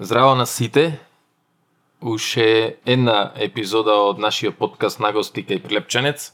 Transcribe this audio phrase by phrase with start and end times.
[0.00, 0.98] Здраво на сите.
[2.02, 6.28] Уште една епизода од нашиот подкаст на гости кај Прилепченец.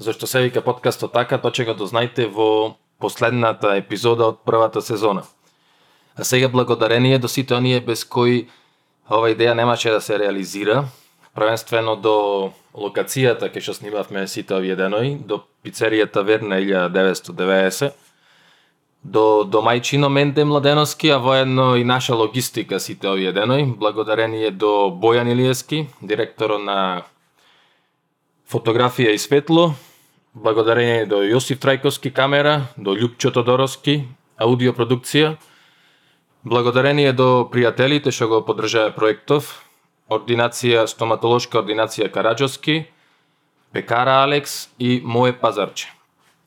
[0.00, 5.26] Зашто се вика подкастот така, тоа ќе го дознајте во последната епизода од првата сезона.
[6.16, 8.48] А сега благодарение до сите оние без кои
[9.10, 10.88] ова идеја немаше да се реализира,
[11.36, 17.92] првенствено до локацијата кај што снимавме сите овие денови, до пицеријата Верна 1990,
[19.04, 25.32] до домајчино Менде Младеновски, а воедно и наша логистика сите овие денови, благодарение до Бојан
[25.32, 27.02] Илиевски, директор на
[28.46, 29.74] фотографија и светло,
[30.34, 34.06] благодарение до Јосиф Трајковски камера, до Лјупчо Тодоровски
[34.38, 35.36] аудиопродукција,
[36.44, 39.64] благодарение до пријателите што го поддржаа проектов,
[40.10, 42.86] ординација стоматолошка ординација Караджоски,
[43.72, 46.01] Пекара Алекс и Моје Пазарче.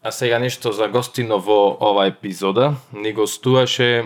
[0.06, 2.76] А сега нешто за гостино во ова епизода.
[2.94, 4.06] Ни гостуваше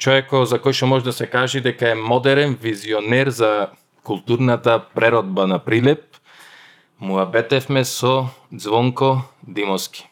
[0.00, 3.68] човекот за кој што може да се каже дека е модерен визионер за
[4.00, 6.16] културната преродба на Прилеп.
[7.00, 10.08] Муабетевме со Звонко Димовски.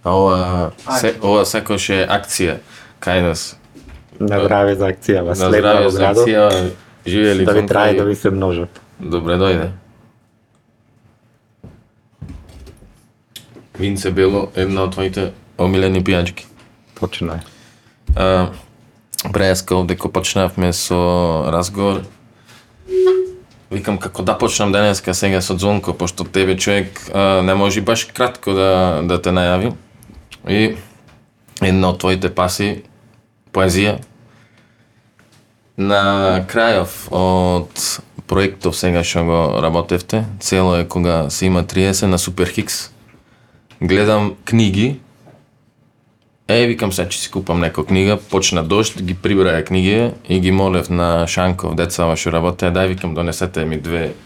[0.00, 2.56] Ова, се, ова секој е акција
[2.96, 3.60] кај нас.
[4.16, 6.72] На здраве за акција, вас На во за градот, акција,
[7.04, 8.80] живели да ви трае да ви се множат.
[8.96, 9.68] Добре дојде.
[13.80, 16.44] Винце бело, една од твоите омилени пијачки.
[17.00, 17.40] Точно е.
[18.16, 18.50] А,
[19.96, 22.02] ко почнавме со разговор.
[23.70, 28.04] Викам како да почнам денеска сега со Звонко, пошто тебе човек а, не може баш
[28.04, 29.72] кратко да, да те најави.
[30.48, 30.76] И
[31.62, 32.82] една од твоите паси,
[33.52, 33.96] поезија.
[35.80, 42.18] На крајов од проектов сега што го работевте, цело е кога се има 30 на
[42.18, 42.90] Суперхикс,
[43.80, 45.00] гледам книги,
[46.50, 50.50] Е, викам се, че си купам нека книга, почна дошт, ги прибраја книги и ги
[50.50, 54.16] молев на Шанков, децава што работеа, дај викам донесете ми две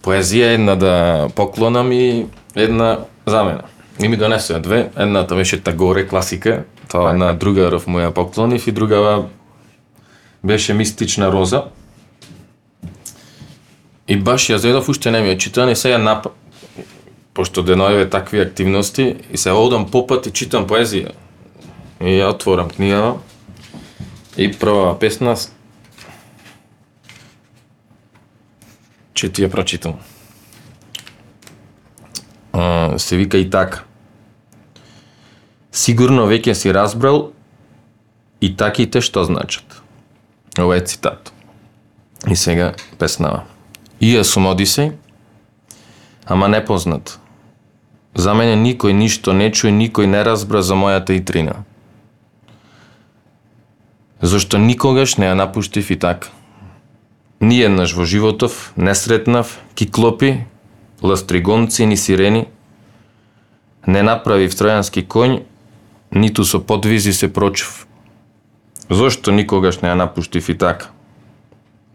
[0.00, 2.24] поезија, една да поклонам и
[2.56, 3.60] една за мене.
[4.00, 8.72] И ми донесоа две, едната беше Тагоре, класика, тоа на другаров му ја поклонив и
[8.72, 9.28] другава
[10.44, 11.66] беше Мистична роза.
[14.08, 16.32] И баш ја зедов, уште не ми ја читан и сега нап...
[17.38, 21.12] Пошто деноеве такви активности и се одам попат и читам поезија.
[22.00, 23.20] И ја отворам книгава
[24.36, 25.52] и прва песна с-
[29.14, 29.94] ти ја прочитам.
[32.52, 33.84] А, се вика и така.
[35.72, 37.30] Сигурно веќе си разбрал
[38.40, 39.82] и таките што значат.
[40.58, 41.32] Ова е цитат.
[42.26, 43.44] И сега песнава.
[44.02, 44.92] Јас сум Одисеј,
[46.26, 47.20] ама непознат.
[48.14, 51.64] За мене никој ништо не чуе, никој не разбра за мојата итрина.
[54.20, 56.28] Зошто никогаш не ја напуштив и така.
[57.40, 60.44] Ниеднаш во животов не сретнав киклопи,
[61.02, 62.48] ластригонци ни сирени,
[63.86, 65.44] не направив тројански конј,
[66.10, 67.86] ниту со подвизи се прочув.
[68.90, 70.90] Зошто никогаш не ја напуштив и така?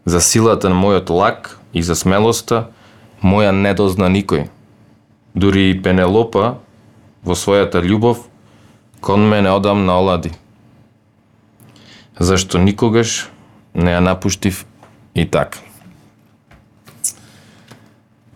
[0.05, 2.69] За силата на мојот лак и за смелоста
[3.23, 4.47] моја не дозна никој.
[5.35, 6.57] Дури и Пенелопа
[7.25, 8.27] во својата љубов
[9.01, 10.31] кон мене одам на олади.
[12.19, 13.29] Зашто никогаш
[13.73, 14.65] не ја напуштив
[15.15, 15.59] и така.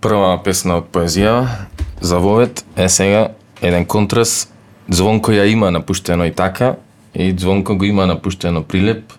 [0.02, 1.68] Прва песна од поезија
[2.02, 3.30] за вовет е сега
[3.62, 4.54] еден контраст.
[4.90, 6.76] Звонко ја има напуштено и така,
[7.14, 9.14] и Звонко го има напуштено Прилеп,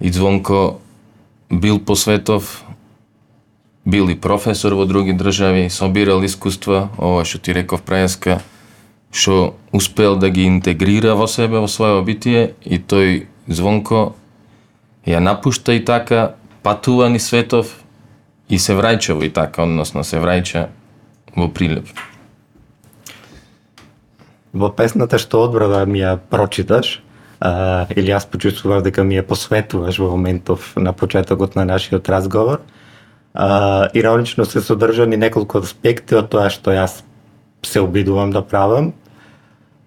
[0.00, 0.80] и Звонко
[1.52, 2.64] бил по светов,
[3.84, 8.40] бил и професор во други држави, собирал искуства, ова што ти реков Прајска,
[9.10, 14.14] што успел да ги интегрира во себе, во своје обитие и тој Звонко
[15.06, 17.80] ја напушта и така, патува ни светов
[18.48, 20.68] и се враќа во и така, односно се враќа
[21.36, 21.88] во Прилеп.
[24.52, 27.00] Во песната што одбрава ми ја прочиташ,
[27.40, 32.60] а, или јас почувствував дека ми ја посветуваш во моментов на почетокот на нашиот разговор,
[33.34, 37.02] а, иронично се содржани неколку аспекти од тоа што јас
[37.62, 38.92] се обидувам да правам.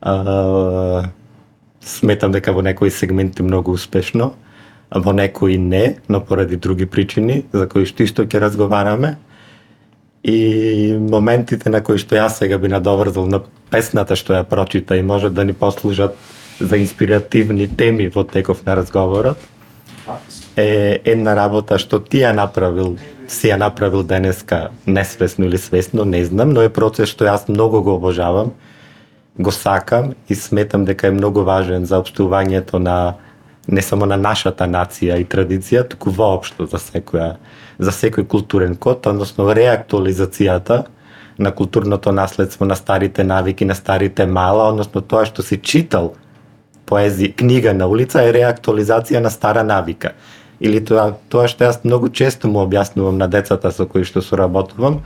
[0.02, 1.10] А,
[1.82, 4.34] сметам дека во некои сегменти многу успешно,
[4.90, 9.18] а во некои не, но поради други причини, за кои што исто ќе разговараме.
[10.24, 15.04] И моментите на кои што јас сега би надоврзал на песната што ја прочита и
[15.04, 16.16] може да ни послужат
[16.60, 19.38] за инспиративни теми во теков на разговорот,
[20.56, 22.98] е една работа што ти ја направил,
[23.28, 27.82] си ја направил денеска несвесно или свесно, не знам, но е процес што јас многу
[27.82, 28.54] го обожавам,
[29.40, 33.16] го сакам и сметам дека е многу важен за обштувањето на
[33.68, 37.36] не само на нашата нација и традиција, туку воопшто за секоја
[37.80, 40.84] за секој културен код, односно реактуализацијата
[41.38, 46.14] на културното наследство, на старите навики, на старите мала, односно тоа што си читал
[46.86, 50.12] поези, книга на улица е реактуализација на стара навика.
[50.64, 55.02] Или тоа, тоа што јас многу често му објаснувам на децата со кои што соработувам,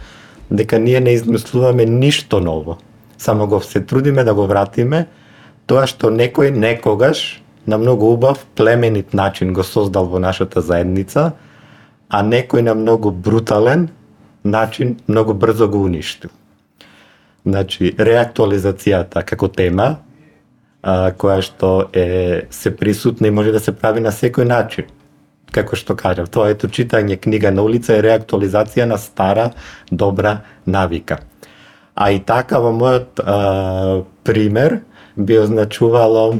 [0.49, 2.77] дека ние не измислуваме ништо ново.
[3.17, 5.07] Само го се трудиме да го вратиме
[5.65, 11.33] тоа што некој некогаш на многу убав племенит начин го создал во нашата заедница,
[12.09, 13.89] а некој на многу брутален
[14.43, 16.31] начин многу брзо го уништил.
[17.45, 19.97] Значи, реактуализацијата како тема,
[20.81, 24.85] а, која што е се присутна и може да се прави на секој начин.
[25.51, 29.51] Како што кажав, тоа ето читање книга на улица е реактуализација на стара
[29.91, 31.19] добра навика.
[31.95, 34.81] А и така во мојот а, пример
[35.17, 36.39] би означувало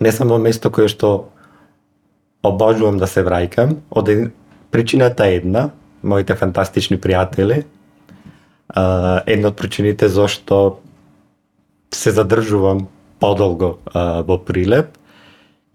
[0.00, 1.28] не само место кое што
[2.42, 4.08] обожувам да се враќам, од
[4.72, 5.70] причината е една,
[6.02, 7.64] моите фантастични пријатели,
[8.68, 10.80] а, една од причините зашто
[11.92, 12.86] се задржувам
[13.20, 14.96] подолго а, во Прилеп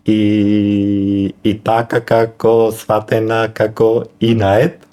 [0.05, 4.85] и, и така како сватена како инаед,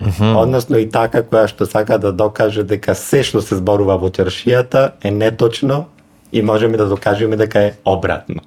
[0.00, 0.36] Mm -hmm.
[0.36, 4.90] Односно и така која што сака да докаже дека се што се зборува во чаршијата
[5.02, 5.84] е неточно
[6.32, 8.40] и можеме да докажеме дека е обратно.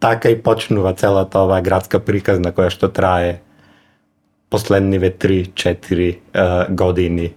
[0.00, 3.40] Така и почнува целата оваа градска приказна која што трае
[4.50, 6.16] последниве 3-4
[6.70, 7.32] години.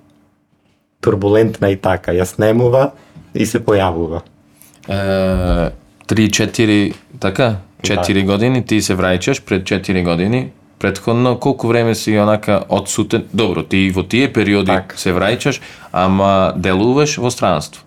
[1.01, 2.91] Турбулентна и така, ја снемува
[3.33, 4.21] и се појавува.
[6.09, 7.55] 3-4, така?
[7.81, 8.23] 4 да.
[8.23, 13.25] години, ти се враќаш пред 4 години, предходно колку време си онака одсутен?
[13.33, 14.93] Добро, ти во тие периоди так.
[14.97, 15.61] се враќаш,
[15.91, 17.85] ама делуваш во странство.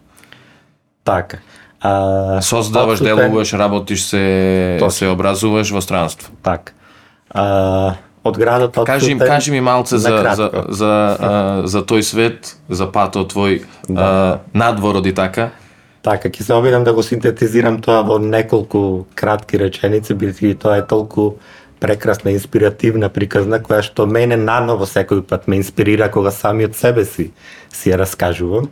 [1.04, 1.42] Така.
[1.80, 3.16] А, Создаваш, отсутен...
[3.16, 4.90] делуваш, работиш се, Точно.
[4.90, 6.30] се образуваш во странство.
[6.42, 6.72] Така.
[7.34, 12.54] А, од градот од кажи, кажи ми малце за, за, за, а, за тој свет,
[12.68, 13.98] за патот твој да.
[13.98, 15.50] а, надвор и така.
[16.02, 20.86] Така, ќе се обидам да го синтетизирам тоа во неколку кратки реченици, бидејќи тоа е
[20.90, 21.36] толку
[21.78, 27.28] прекрасна инспиративна приказна која што мене наново секој пат ме инспирира кога самиот себе си
[27.70, 28.66] си ја раскажувам.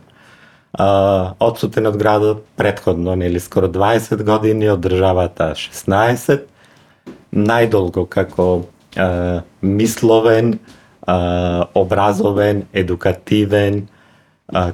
[0.73, 6.43] А, одсутен од градот предходно, нели скоро 20 години, од државата 16,
[7.31, 8.49] најдолго како
[8.95, 10.57] а, мисловен,
[11.07, 14.00] а, образовен, едукативен, а,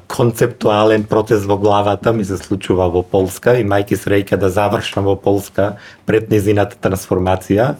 [0.07, 5.15] концептуален процес во главата ми се случува во Полска и мајки среќа да завршам во
[5.15, 7.75] Полска пред незината трансформација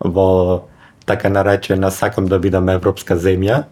[0.00, 0.66] во
[1.06, 3.64] така наречена сакам да бидам европска земја.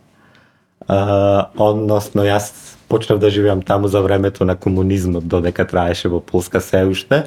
[0.86, 2.52] А, односно јас
[2.88, 7.24] почнав да живеам таму за времето на комунизмот, додека траеше во Полска се уште.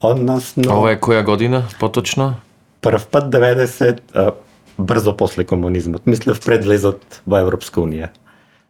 [0.00, 2.34] Односно Ова е која година поточно?
[2.80, 4.32] прв пат 90 а,
[4.78, 8.12] брзо после комунизмот, мислев пред влезот во Европска унија.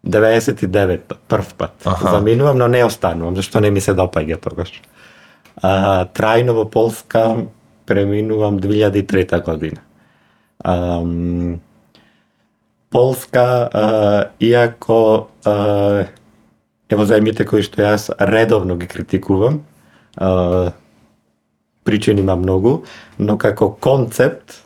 [0.09, 1.73] 99 прв пат.
[1.85, 2.11] Аха.
[2.11, 4.73] Заминувам, но не останувам, зашто не ми се допаѓа тогаш.
[5.63, 7.47] А, трајно во Полска
[7.87, 9.81] преминувам 2003 година.
[10.65, 11.03] А,
[12.91, 16.07] Полска, а, иако а,
[16.89, 19.61] ево заемите кои што јас редовно ги критикувам,
[20.17, 20.73] а,
[21.85, 22.85] причини има многу,
[23.19, 24.63] но како концепт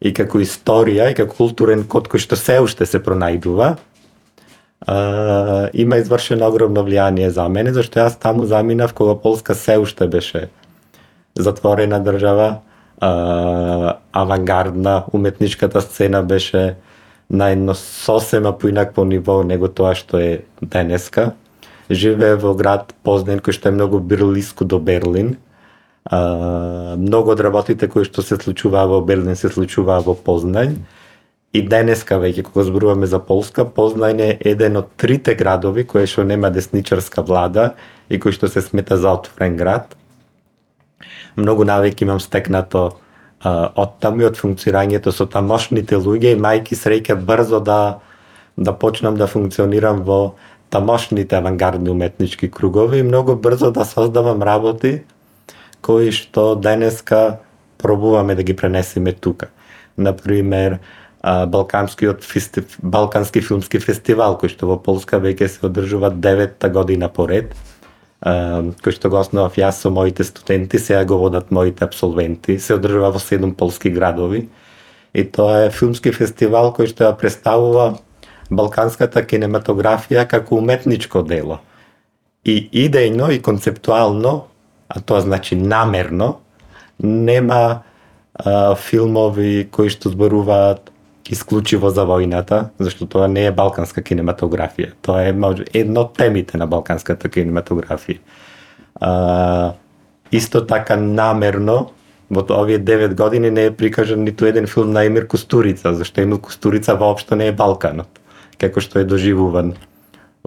[0.00, 3.76] и како историја и како културен код кој што се уште се пронајдува,
[4.80, 10.06] а, има извршено огромно влијание за мене, зашто јас таму заминав кога Полска се уште
[10.06, 10.48] беше
[11.34, 12.60] затворена држава,
[13.00, 16.76] а, авангардна, уметничката сцена беше
[17.30, 21.32] на едно сосема поинакво ниво него тоа што е денеска.
[21.90, 25.36] Живее во град Познен кој што е многу бирлиско до Берлин,
[26.10, 30.76] А, многу од работите кои што се случуваа во Берлин се случуваа во Познај.
[31.56, 36.24] И денеска веќе кога зборуваме за Полска, Познај е еден од трите градови кои што
[36.28, 37.70] нема десничарска влада
[38.12, 39.96] и кој што се смета за отворен град.
[41.36, 42.82] Многу навеки имам стекнато
[43.40, 47.80] а, од таму и од функционирањето со тамошните луѓе и мајки среќа брзо да
[48.56, 50.34] да почнам да функционирам во
[50.70, 55.02] тамошните авангардни уметнички кругови и многу брзо да создавам работи
[55.80, 57.38] кои што денеска
[57.78, 59.48] пробуваме да ги пренесеме тука.
[59.96, 60.78] Например,
[61.26, 62.76] Балканскиот фестив...
[62.82, 67.50] Балкански филмски фестивал кој што во Полска веќе се одржува деветта година поред,
[68.22, 73.10] кој што го основав јас со моите студенти, сега го водат моите абсолвенти, се одржува
[73.10, 74.46] во седум полски градови.
[75.14, 77.96] И тоа е филмски фестивал кој што ја представува
[78.50, 81.58] балканската кинематографија како уметничко дело.
[82.46, 84.46] И идејно и концептуално
[84.88, 86.40] а тоа значи намерно,
[86.98, 87.82] нема
[88.34, 90.92] а, филмови кои што зборуваат
[91.30, 94.92] исклучиво за војната, зашто тоа не е балканска кинематографија.
[95.02, 95.34] Тоа е
[95.74, 98.18] едно од темите на балканската кинематографија.
[99.00, 99.72] А,
[100.32, 101.90] исто така намерно
[102.30, 106.40] во овие 9 години не е прикажан ниту еден филм на Емир Кустурица, зашто Емир
[106.40, 108.08] Кустурица воопшто не е Балканот,
[108.58, 109.74] како што е доживуван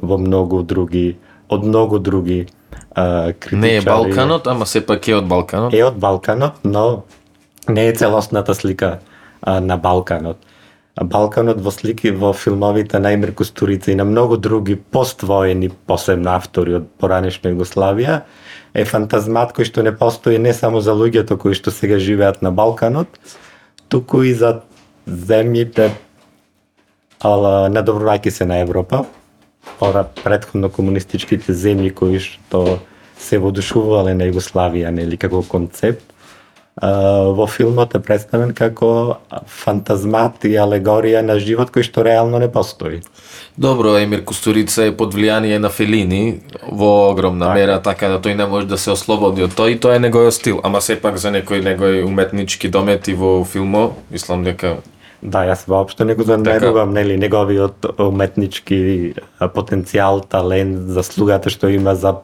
[0.01, 1.17] во многу други
[1.49, 2.47] од многу други
[2.95, 3.61] а, критичари.
[3.61, 5.73] Не е Балканот, ама сепак е од Балканот.
[5.73, 7.03] Е од Балканот, но
[7.69, 8.99] не е целосната слика
[9.41, 10.37] а, на Балканот.
[10.99, 16.75] Балканот во слики во филмовите на Емир Кустурица и на многу други поствоени, посебно автори
[16.81, 18.21] од поранешна Југославија,
[18.75, 22.51] е фантазмат кој што не постои не само за луѓето кои што сега живеат на
[22.51, 23.07] Балканот,
[23.87, 24.61] туку и за
[25.07, 25.89] земјите
[27.23, 29.05] ала надобрувајќи се на Европа,
[29.79, 32.79] ора предходно комунистичките земји кои што
[33.19, 36.03] се водушувале на Југославија, нели како концепт,
[36.81, 43.01] во филмот е представен како фантазмат и алегорија на живот кој што реално не постои.
[43.57, 46.39] Добро, Емир Кустурица е под влијание на Фелини
[46.71, 47.59] во огромна Така.
[47.59, 50.61] мера, така да тој не може да се ослободи од тој тоа е неговиот стил,
[50.63, 54.77] ама сепак за некои негови уметнички домети во филмо, мислам дека
[55.21, 62.21] Да, јас воопшто не го занемувам, нели, неговиот уметнички потенцијал, талент, заслугата што има за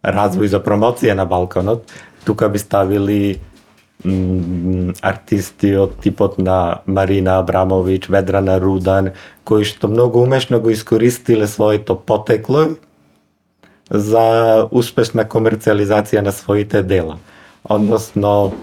[0.00, 1.84] развој за промоција на Балканот.
[2.24, 3.40] Тука би ставили
[5.02, 9.12] артисти од типот на Марина Абрамовиќ, Ведрана Рудан,
[9.44, 12.76] кои што многу умешно го искористиле своето потекло
[13.90, 17.18] за успешна комерцијализација на своите дела.
[17.64, 18.54] Односно,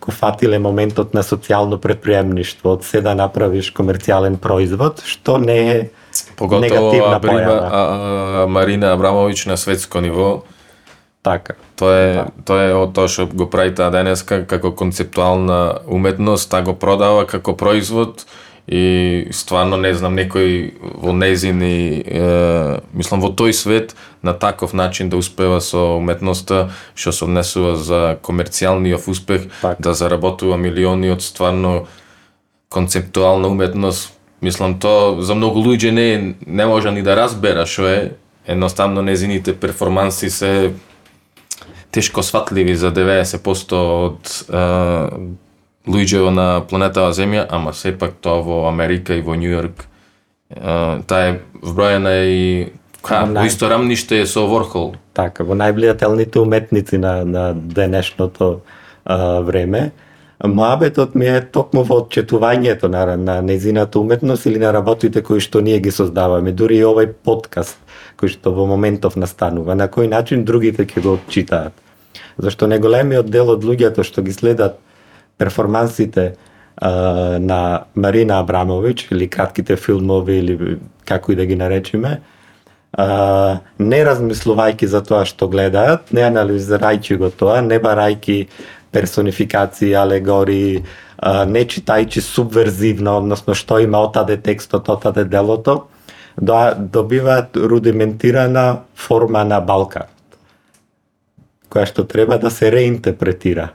[0.00, 5.78] го фатиле моментот на социјално предприемништво, од се да направиш комерцијален производ, што не е
[6.36, 7.68] поготово негативна Абрима, појава.
[7.70, 10.44] а, а, Марина Абрамовиќ на светско ниво,
[11.22, 11.54] Така.
[11.76, 16.62] Тоа е, тоа е од тоа што го прави таа денеска како концептуална уметност, таа
[16.62, 18.26] го продава како производ
[18.68, 22.24] и стварно не знам некој во незини е,
[22.92, 28.18] мислам во тој свет на таков начин да успева со уметноста што се однесува за
[28.22, 29.82] комерцијалниот успех Така.
[29.82, 31.88] да заработува милиони од стварно
[32.68, 38.12] концептуална уметност мислам тоа за многу луѓе не не може ни да разбера што е
[38.46, 40.72] едноставно незините перформанси се
[41.90, 44.62] тешко сватливи за 90% од е,
[45.88, 49.86] луѓето на планетава Земја, ама сепак тоа во Америка и во Њу Йорк
[50.50, 50.58] е,
[51.08, 54.94] таа е вброена и ка, Во исто рамниште е со Ворхол.
[55.16, 58.60] Така, во најблијателните уметници на, на денешното
[59.04, 59.90] а, време.
[60.44, 65.60] Моабетот ми е токму во отчетувањето на, на незината уметност или на работите кои што
[65.60, 66.52] ние ги создаваме.
[66.52, 67.80] Дури и овој подкаст
[68.18, 71.72] кој што во моментов настанува, на кој начин другите ќе го отчитаат.
[72.38, 74.78] Зашто неголемиот дел од луѓето што ги следат
[75.38, 77.60] перформансите а, на
[77.94, 82.18] Марина Абрамовиќ или кратките филмови или како и да ги наречиме,
[82.92, 88.38] а, не размислувајќи за тоа што гледаат, не анализирајќи го тоа, не барајќи
[88.90, 90.82] персонификации, алегории,
[91.18, 95.84] а, не читајќи субверзивно, односно што има отаде текстот, отаде делото,
[96.40, 100.06] да добиваат рудиментирана форма на Балкан,
[101.70, 103.72] која што треба да се реинтерпретира.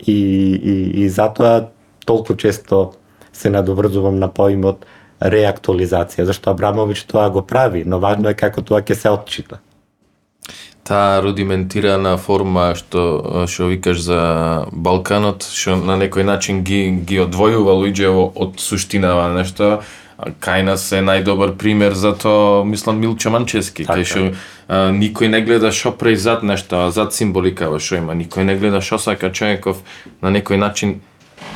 [0.00, 1.70] И, и, и затоа
[2.06, 2.92] толку често
[3.32, 4.86] се надоврзувам на поимот
[5.20, 9.60] реактуализација, зашто Абрамовиќ тоа го прави, но важно е како тоа ќе се отчита.
[10.84, 14.20] Таа рудиментирана форма што што викаш за
[14.72, 19.84] Балканот, што на некој начин ги ги одвојува луѓето од суштинава нешто,
[20.20, 24.00] а кај нас е најдобар пример за тоа, мислам Милчо Манчески, Така.
[24.00, 24.20] кај што
[24.70, 28.80] никој не гледа што прави зад нешто, а зад символикава што има, никој не гледа
[28.84, 29.80] што сака човеков
[30.20, 31.00] на некој начин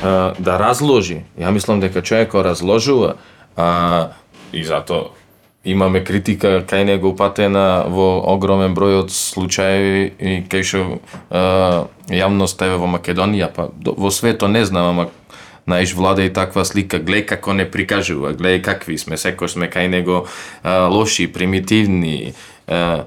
[0.01, 1.23] а, да разложи.
[1.37, 3.15] Ја мислам дека човекот разложува,
[3.55, 4.11] а,
[4.51, 5.13] и затоа
[5.65, 10.81] имаме критика кај него упатена во огромен број од случаи и кај што
[11.29, 15.07] а, јавност еве во Македонија, па во свето не знам, ама
[15.67, 19.87] наиш влада и таква слика, глеј како не прикажува, глеј какви сме, секој сме кај
[19.87, 20.25] него
[20.63, 22.33] а, лоши, примитивни,
[22.67, 23.05] а,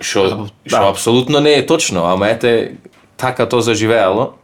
[0.00, 0.88] што што Да.
[0.90, 2.76] апсолутно не е точно, ама ете
[3.16, 4.34] така тоа заживеало.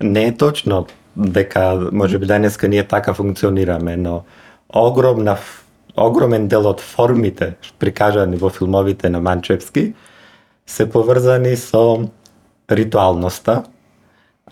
[0.00, 4.24] Не е точно дека може би денеска ние така функционираме, но
[4.68, 5.36] огромна
[5.96, 9.92] огромен дел од формите прикажани во филмовите на Манчевски
[10.66, 12.08] се поврзани со
[12.70, 13.62] ритуалноста,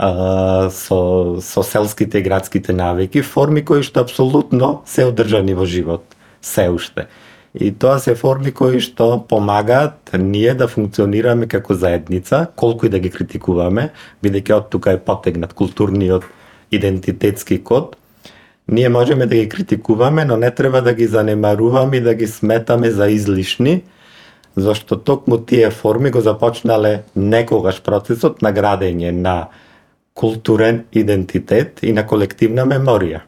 [0.01, 6.17] а, со, со селските и градските навики, форми кои што апсолутно се одржани во живот,
[6.41, 7.11] се уште.
[7.53, 12.99] И тоа се форми кои што помагаат ние да функционираме како заедница, колку и да
[12.99, 13.91] ги критикуваме,
[14.25, 16.25] бидејќи од тука е потегнат културниот
[16.73, 17.97] идентитетски код.
[18.69, 22.91] Ние можеме да ги критикуваме, но не треба да ги занемаруваме и да ги сметаме
[22.91, 23.83] за излишни,
[24.57, 29.51] зашто токму тие форми го започнале некогаш процесот на градење на
[30.15, 33.23] културен идентитет и на колективна меморија.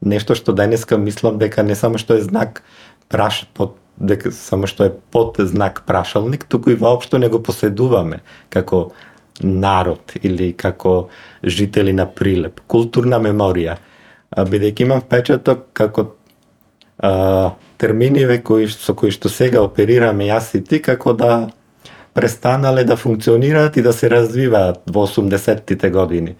[0.00, 2.62] Нешто што денеска мислам дека не само што е знак
[3.08, 8.20] праш под дека само што е под знак прашалник, туку и воопшто не го поседуваме
[8.50, 8.90] како
[9.40, 11.08] народ или како
[11.44, 12.60] жители на Прилеп.
[12.66, 13.76] Културна меморија.
[14.36, 16.06] Бидејќи имам впечаток како
[16.98, 21.48] а, терминиве кои со кои што сега оперираме јас и ти како да
[22.16, 26.34] престанале да функционираат и да се развиваат во 80-тите години.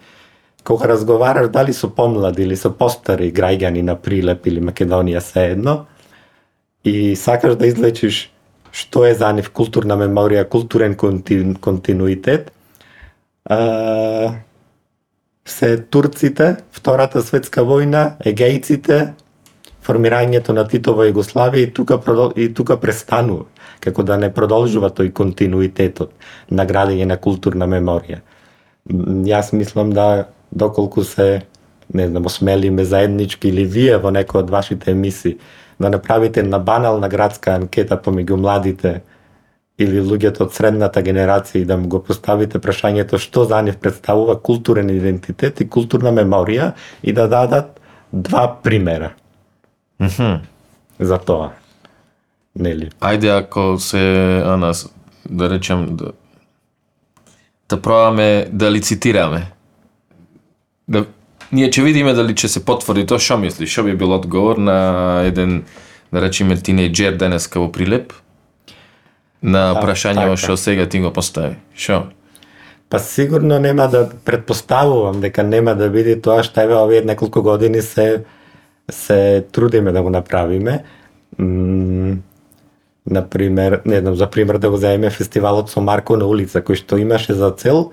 [0.63, 5.85] Кога разговараш дали со помлади или со постари граѓани на Прилеп или Македонија се едно,
[6.83, 8.31] и сакаш да излечиш
[8.71, 12.51] што е за нив културна меморија, културен контин, континуитет,
[13.45, 14.33] а,
[15.45, 19.13] се турците, Втората светска војна, егејците,
[19.85, 22.01] формирањето на Титова Југославија и тука
[22.35, 23.45] и тука престанува
[23.79, 26.11] како да не продолжува тој континуитетот
[26.49, 28.21] на градење на културна меморија.
[29.27, 31.45] Јас мислам да доколку се
[31.93, 35.37] не знам, осмелиме заеднички или вие во некој од вашите емисии
[35.79, 39.01] да направите на банална градска анкета помеѓу младите
[39.77, 44.39] или луѓето од средната генерација и да му го поставите прашањето што за нив представува
[44.41, 46.71] културен идентитет и културна меморија
[47.03, 47.79] и да дадат
[48.11, 49.11] два примера.
[49.99, 50.39] Mm -hmm.
[50.99, 51.51] За тоа.
[52.59, 52.89] Нели?
[52.99, 54.01] Ајде ако се
[54.45, 54.89] анас
[55.29, 56.11] да речем да
[57.69, 59.51] да пробаме да лицитираме.
[60.87, 61.05] Да
[61.51, 65.21] ние ќе видиме дали ќе се потврди тоа што мислиш, што би бил одговор на
[65.27, 65.63] еден
[66.11, 68.13] да речеме тинејџер денеска во Прилеп
[69.43, 70.37] на Да, прашањето така.
[70.37, 71.55] што сега ти го постави.
[71.75, 72.03] Што?
[72.89, 77.81] Па сигурно нема да предпоставувам дека нема да биде тоа што еве овие неколку години
[77.81, 78.23] се
[78.89, 80.83] се трудиме да го направиме.
[81.37, 82.17] М,
[83.07, 86.99] например, не знам, за пример да го земеме фестивалот со Марко на улица, кој што
[86.99, 87.91] имаше за цел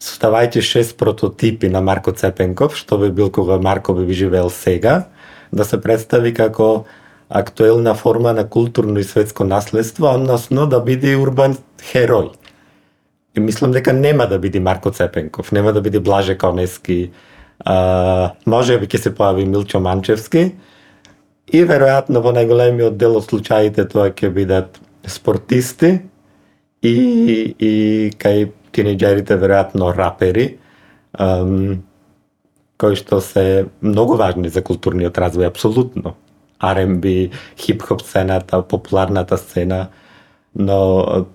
[0.00, 5.08] составајќи шест прототипи на Марко Цепенков, што би бил кога Марко би живеел сега,
[5.52, 6.86] да се представи како
[7.28, 11.58] актуелна форма на културно и светско наследство, односно да биде урбан
[11.92, 12.32] херој.
[13.36, 17.10] И мислам дека нема да биде Марко Цепенков, нема да биде Блаже Конески,
[17.64, 20.54] а, може би ќе се појави Милчо Манчевски
[21.52, 25.94] и веројатно во најголемиот дел од случаите тоа ќе бидат спортисти
[26.82, 26.94] и,
[27.58, 27.72] и
[28.20, 30.48] кај тинејџерите веројатно рапери,
[31.18, 31.82] ам,
[32.78, 36.14] кои што се многу важни за културниот развој, апсолутно.
[36.58, 39.88] R&B, хип-хоп сцената, популарната сцена,
[40.54, 41.26] но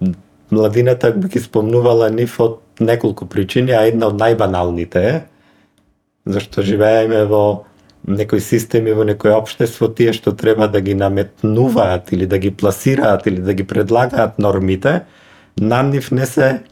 [0.51, 5.13] младината би ги спомнувала нив од неколку причини, а една од најбаналните е
[6.25, 7.63] зашто живееме во
[8.07, 13.27] некои системи, во некој општество, тие што треба да ги наметнуваат или да ги пласираат
[13.27, 15.03] или да ги предлагаат нормите,
[15.57, 16.63] на нив не се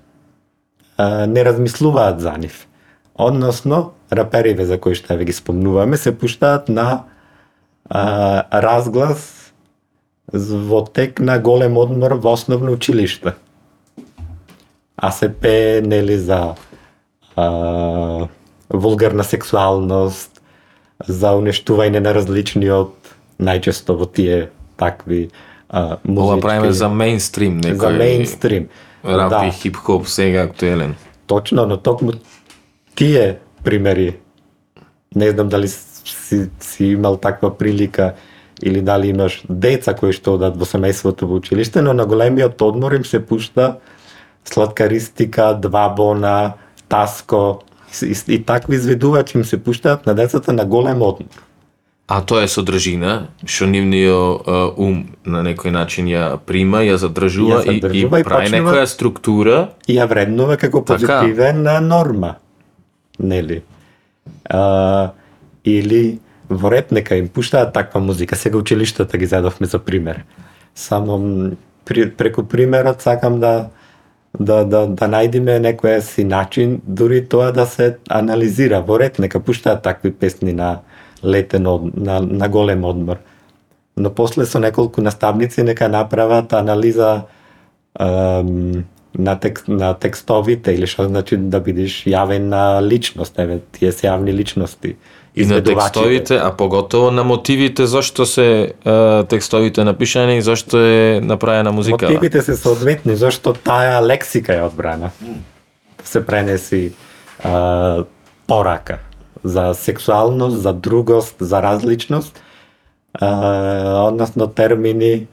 [0.97, 2.67] а, не размислуваат за нив.
[3.15, 7.03] Односно, рапериве за кои што ве ги спомнуваме се пуштаат на
[7.89, 9.53] а, разглас
[10.33, 13.35] во тек на голем одмор во основно училиште.
[14.95, 16.55] А се пее нели за
[17.35, 18.27] а,
[18.69, 20.30] вулгарна сексуалност,
[21.07, 22.93] за уништување на различниот,
[23.41, 25.29] најчесто во тие такви
[25.69, 26.41] а, Ова музички...
[26.41, 28.69] правиме за мейнстрим, некој за мейнстрим.
[29.03, 29.45] рап Да.
[29.47, 30.95] и хип-хоп сега актуелен.
[31.27, 32.13] Точно, но токму
[32.95, 34.17] тие примери,
[35.15, 38.13] не знам дали си, си имал таква прилика
[38.61, 42.93] или дали имаш деца кои што одат во семејството во училиште, но на големиот одмор
[42.93, 43.79] им се пушта
[44.45, 46.53] сладкаристика, два бона,
[46.89, 51.27] таско и, и, и такви изведувачи им се пуштаат на децата на голем одмор.
[52.07, 54.43] А тоа е содржина, што нивниот
[54.77, 58.57] ум на некој начин ја прима, ја задржува, Ја и, задржува и и прави почнува-
[58.57, 59.69] некоја структура.
[59.87, 60.99] и ја вреднува како Така.
[61.23, 62.35] позитивна норма.
[63.19, 63.61] Нели?
[64.45, 65.11] А,
[65.65, 68.35] или во реп нека им пуштаат таква музика.
[68.35, 70.23] Сега училиштата ги задовме за пример.
[70.75, 71.51] Само
[71.85, 73.69] при, преку примерот сакам да
[74.39, 79.39] да да да најдиме некој си начин дури тоа да се анализира во ред нека
[79.39, 80.79] пуштаат такви песни на
[81.23, 83.17] летен од, на, на голем одмор.
[83.97, 87.25] Но после со неколку наставници нека направат анализа
[87.99, 88.85] ам,
[89.17, 94.31] на, текст, на текстовите или што значи да бидеш јавена личност, еве тие се јавни
[94.31, 94.95] личности.
[95.35, 101.19] И на текстовите, а поготово на мотивите зашто се е, текстовите напишани и зашто е
[101.23, 102.05] направена музика.
[102.05, 105.11] Мотивите се соодветни, зашто таа лексика е одбрана.
[106.03, 106.91] Се пренеси
[107.45, 107.49] е,
[108.47, 108.97] порака
[109.43, 112.39] за сексуалност, за другост, за различност,
[113.21, 113.25] е,
[113.85, 115.27] односно термини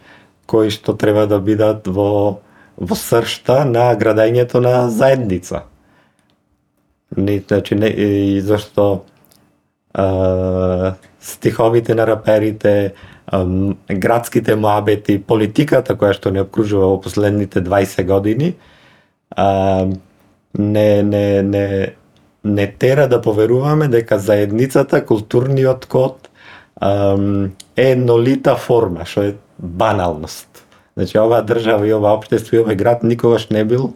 [0.47, 2.41] кои што треба да бидат во
[2.79, 5.67] во сршта на градењето на заедница.
[7.17, 9.05] Не, значи, не, и зашто
[11.21, 12.95] стиховите на раперите,
[13.91, 18.55] градските муабети, политиката која што не обкружува во последните 20 години,
[20.59, 21.93] не, не, не,
[22.45, 26.29] не тера да поверуваме дека заедницата, културниот код
[27.77, 30.65] е нолита форма, што е баналност.
[30.97, 33.93] Значи, оваа држава и оваа општество и овој град никогаш не бил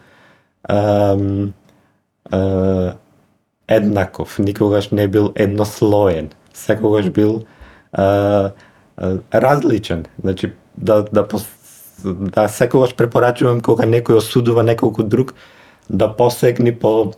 [3.76, 7.44] еднаков, никогаш не бил еднослоен, секогаш бил
[7.92, 8.50] а,
[8.96, 10.04] а, различен.
[10.20, 11.26] Значи, да, да,
[12.04, 15.34] да секогаш препорачувам кога некој осудува неколку друг,
[15.90, 17.12] да посегни по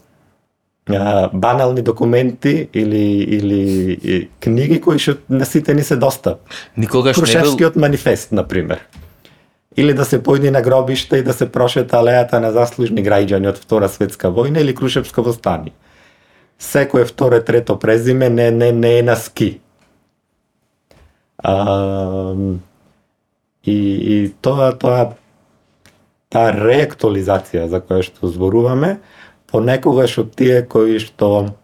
[0.88, 3.60] а, банални документи или или
[4.02, 6.40] и, книги кои што на сите ни се достап.
[6.76, 7.88] Никогаш Крушевскиот не бил...
[7.88, 8.86] манифест, на пример
[9.76, 13.58] или да се појди на гробиште и да се прошета алејата на заслужни граѓани од
[13.58, 15.72] Втора светска војна или Крушевско востани.
[16.58, 19.60] Секое второ, трето презиме не, не, не е на ски.
[21.38, 22.34] А,
[23.64, 23.76] и,
[24.14, 25.14] и тоа, тоа,
[26.32, 28.98] таа реактуализација за која што зборуваме,
[29.50, 31.54] понекогаш од тие кои што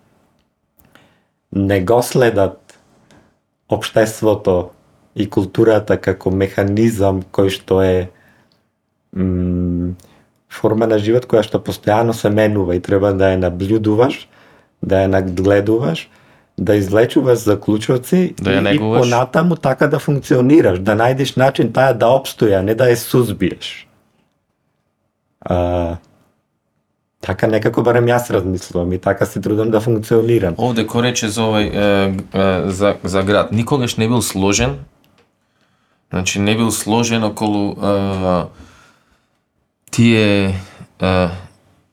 [1.50, 2.78] не го следат
[3.70, 4.70] обштеството
[5.14, 7.96] и културата како механизам кој што е
[10.50, 14.28] форма на живот која што постојано се менува и треба да ја наблюдуваш,
[14.82, 16.08] да ја надгледуваш,
[16.58, 22.08] да извлечуваш заклучоци да и, и понатаму така да функционираш, да најдеш начин таа да
[22.08, 23.86] обстои, а не да ја сузбиеш.
[25.40, 25.96] А,
[27.20, 30.54] Така некако барем јас размислувам и така се трудам да функционирам.
[30.56, 31.88] Овде кој рече за овој е,
[32.32, 34.78] е, за, за град, никогаш не бил сложен,
[36.10, 38.46] Значи не бил сложен околу а,
[39.90, 40.54] тие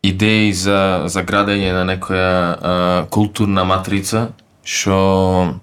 [0.07, 2.73] идеи за, за градење на некоја а,
[3.11, 4.29] културна матрица,
[4.63, 5.59] што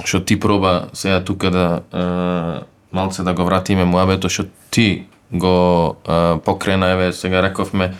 [0.00, 2.04] што ти проба сега тука да а,
[2.92, 7.94] малце да го вратиме муабето што ти го а, покрена, еве сега рековме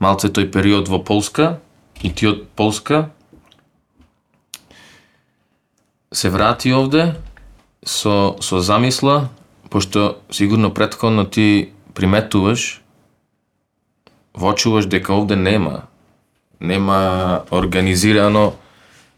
[0.00, 1.58] малце тој период во Полска
[2.02, 3.10] и ти од Полска
[6.12, 7.14] се врати овде
[7.84, 9.28] со, со замисла,
[9.70, 12.81] пошто сигурно предходно ти приметуваш,
[14.34, 15.82] вочуваш дека овде нема,
[16.60, 18.52] нема организирано,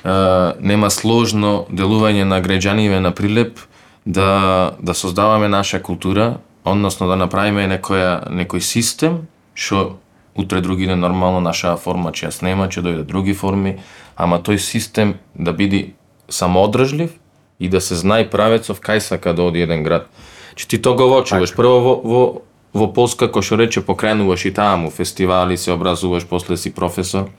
[0.05, 3.59] а, нема сложно делување на граѓаниве на прилеп
[4.07, 9.99] да, да создаваме наша култура, односно да направиме некоја, некој систем, што
[10.35, 13.79] утре други ден нормално наша форма ќе снема, ќе дојде други форми,
[14.17, 15.95] ама тој систем да биде
[16.29, 17.13] самоодржлив
[17.61, 20.09] и да се знае правецов кај сака да оди еден град.
[20.55, 21.51] Че ти тоа го вочуваш.
[21.51, 21.63] Така.
[21.63, 22.43] Прво во, во,
[22.75, 27.31] во Полска, кој што рече, покренуваш и таму, фестивали, се образуваш, после си професор.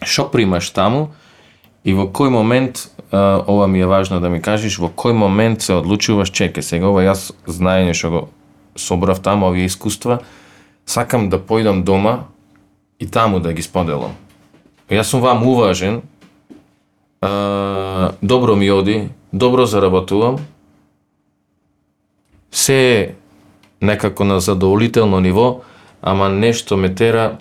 [0.00, 1.12] Што примаш таму
[1.84, 5.62] и во кој момент, а, ова ми е важно да ми кажеш, во кој момент
[5.62, 8.20] се одлучуваш, чеке, сега ова јас знаење што го
[8.74, 10.20] собрав таму, овие искуства,
[10.86, 12.32] сакам да појдам дома
[12.98, 14.16] и таму да ги споделам.
[14.88, 16.00] Јас сум вам уважен,
[17.20, 20.40] а, добро ми оди, добро заработувам,
[22.50, 23.14] се
[23.80, 25.60] некако на задоволително ниво,
[26.02, 27.38] ама нешто ме тера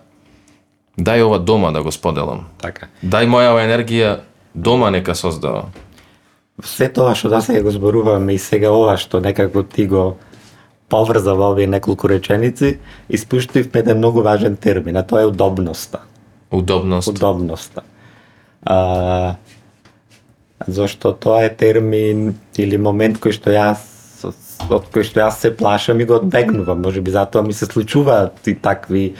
[0.99, 2.47] дај ова дома да го споделам.
[2.61, 2.89] Така.
[3.03, 4.19] Дај мојава енергија
[4.55, 5.69] дома нека создава.
[6.63, 10.17] Се тоа што да се го зборуваме и сега ова што некако ти го
[10.89, 16.01] поврза во овие неколку реченици, испуштив еден многу важен термин, а тоа е удобноста.
[16.51, 17.07] Удобност.
[17.07, 17.83] Удобноста.
[18.65, 19.35] А,
[20.67, 23.98] зашто тоа е термин или момент кој што јас
[24.71, 28.47] од кој што јас се плашам и го одбегнувам, може би затоа ми се случуваат
[28.47, 29.15] и такви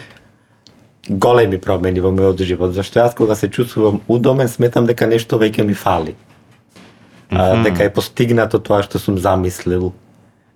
[1.10, 5.64] големи промени во мојот живот, зашто јас кога се чувствувам удомен, сметам дека нешто веќе
[5.64, 6.16] ми фали.
[7.32, 7.60] Mm -hmm.
[7.60, 9.92] а, дека е постигнато тоа што сум замислил.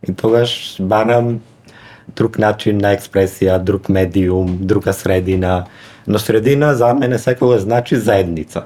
[0.08, 1.40] И тогаш барам
[2.16, 5.66] друг начин на експресија, друг медиум, друга средина,
[6.08, 8.64] но средина за мене секогаш значи заедница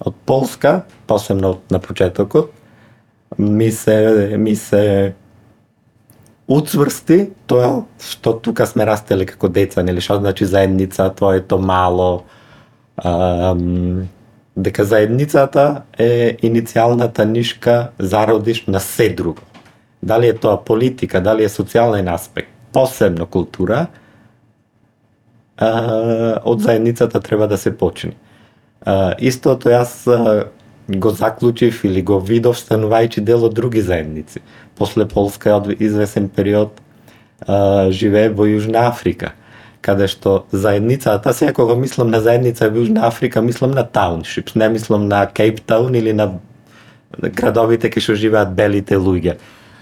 [0.00, 2.52] од Полска, посебно на почетокот,
[3.38, 5.12] ми се, ми се
[6.50, 12.24] уцврсти тоа што тука сме растеле како деца, нели што значи заедница, твоето мало,
[13.04, 13.54] А,
[14.56, 19.40] дека заедницата е иницијалната нишка зародиш на се друго.
[20.02, 23.86] Дали е тоа политика, дали е социјален аспект, посебно култура,
[25.56, 28.12] а, од заедницата треба да се почне.
[28.84, 30.44] А, истото јас а,
[30.96, 34.40] го заклучив или го видов станувајќи дел од други заедници.
[34.78, 36.80] После Полска од извесен период
[37.46, 39.32] а, живее во Јужна Африка,
[39.80, 44.68] каде што заедницата, сега кога мислам на заедница во Јужна Африка, мислам на тауншипс, не
[44.68, 46.40] мислам на Кейптаун или на
[47.18, 49.38] градовите кај што живеат белите луѓе.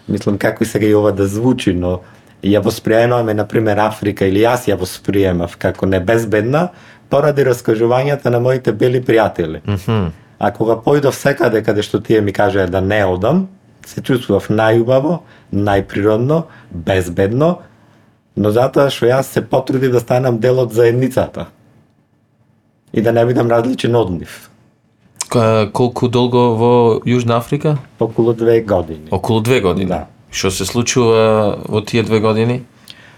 [0.09, 2.01] Мислам како и сега и ова да звучи, но
[2.43, 6.69] ја восприемаме, например, Африка или јас ја восприемав како небезбедна,
[7.11, 9.61] поради раскажувањата на моите бели пријатели.
[9.67, 10.11] Mm -hmm.
[10.39, 13.49] А кога појдов секаде каде што тие ми кажаа да не одам,
[13.87, 15.19] се чувствував најубаво,
[15.53, 17.59] најприродно, безбедно,
[18.37, 21.49] но затоа што јас се потрудив да станам дел од заедницата
[22.93, 24.49] и да не бидам различен од нив.
[25.29, 26.71] Колку долго во
[27.05, 27.77] Јужна Африка?
[27.99, 29.09] Околу две години.
[29.11, 29.89] Околу две години.
[29.89, 30.07] Да.
[30.31, 32.63] Што се случува во тие две години?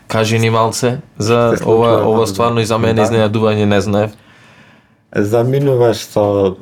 [0.08, 3.02] Кажи ни малце за ова ова стварно и за мене Да.
[3.06, 4.10] изненадување не знаев.
[5.14, 6.56] заминуваш со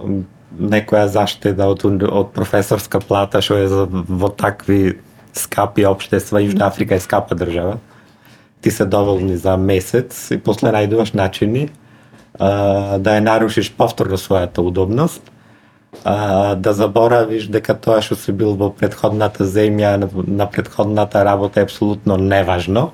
[0.57, 4.99] некоја заштеда од, од професорска плата што е за, во такви
[5.37, 7.79] скапи обштества, Јужна Африка е скапа држава.
[8.61, 11.69] Ти се доволни за месец и после најдуваш начини
[12.39, 15.23] а, да ја нарушиш повторно својата удобност,
[16.05, 21.61] а, да заборавиш дека тоа што си бил во предходната земја, на, на предходната работа
[21.61, 22.91] е абсолютно неважно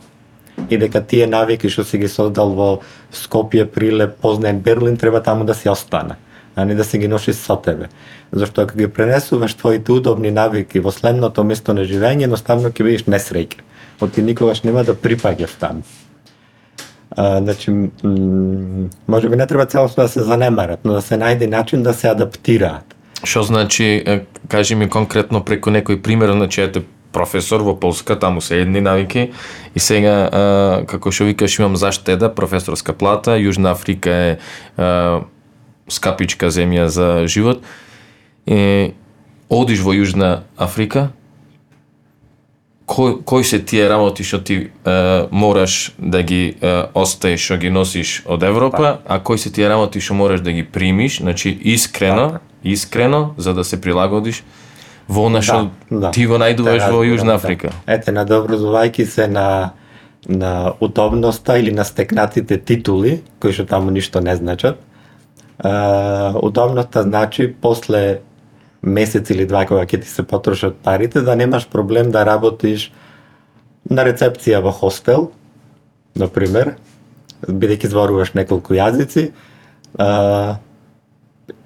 [0.70, 2.68] и дека тие навики што си ги создал во
[3.14, 6.16] Скопје, Прилеп, познен Берлин треба таму да си остане,
[6.56, 7.88] а не да се ги носиш со тебе.
[8.32, 13.06] Зашто ако ги пренесуваш твоите удобни навики во следното место на живење, едноставно ќе бидеш
[13.06, 13.62] несреќен.
[14.00, 15.82] Од ти никогаш нема да припаѓаш таму.
[17.16, 21.46] А, значи, м, може би не треба целосно да се занемарат, но да се најде
[21.46, 22.94] начин да се адаптираат.
[23.24, 24.04] Што значи,
[24.48, 29.30] кажи ми конкретно преку некој пример, значи ете професор во Полска, таму се едни навики
[29.74, 34.38] и сега, а, како што викаш, имам заштеда, професорска плата, Јужна Африка е
[34.76, 35.22] а,
[35.88, 37.62] скапичка земја за живот.
[38.46, 38.94] И,
[39.48, 41.10] одиш во Јужна Африка,
[42.86, 44.94] кој, кој се тие работи што ти е,
[45.30, 50.00] мораш да ги е, остаеш, што ги носиш од Европа, а кои се тие работи
[50.00, 52.44] што мораш да ги примиш, значи искрено, Така.
[52.64, 54.44] искрено, за да се прилагодиш
[55.08, 56.10] во она што да.
[56.10, 57.40] ти го најдуваш во Јужна да.
[57.40, 57.72] Африка.
[57.86, 59.72] Ете, надобразувајќи се на
[60.24, 64.80] на удобноста или на стекнатите титули, кои што таму ништо не значат.
[65.58, 68.20] А, удобноста значи после
[68.82, 72.92] месец или два кога ќе ти се потрошат парите, да немаш проблем да работиш
[73.90, 75.30] на рецепција во хостел,
[76.16, 76.76] на пример,
[77.46, 79.30] бидејќи зборуваш неколку јазици,
[79.98, 80.58] а,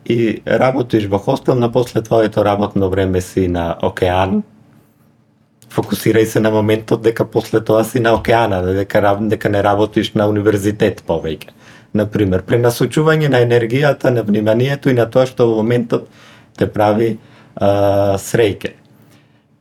[0.05, 4.42] и работиш во хостел, на после твоето работно време си на океан,
[5.68, 10.29] фокусирај се на моментот дека после тоа си на океана, дека, дека не работиш на
[10.29, 11.53] универзитет повеќе.
[11.96, 16.09] Например, пренасочување на енергијата, на вниманието и на тоа што во моментот
[16.59, 17.16] те прави
[17.55, 18.77] а, среќен.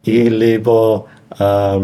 [0.08, 1.80] Или во а,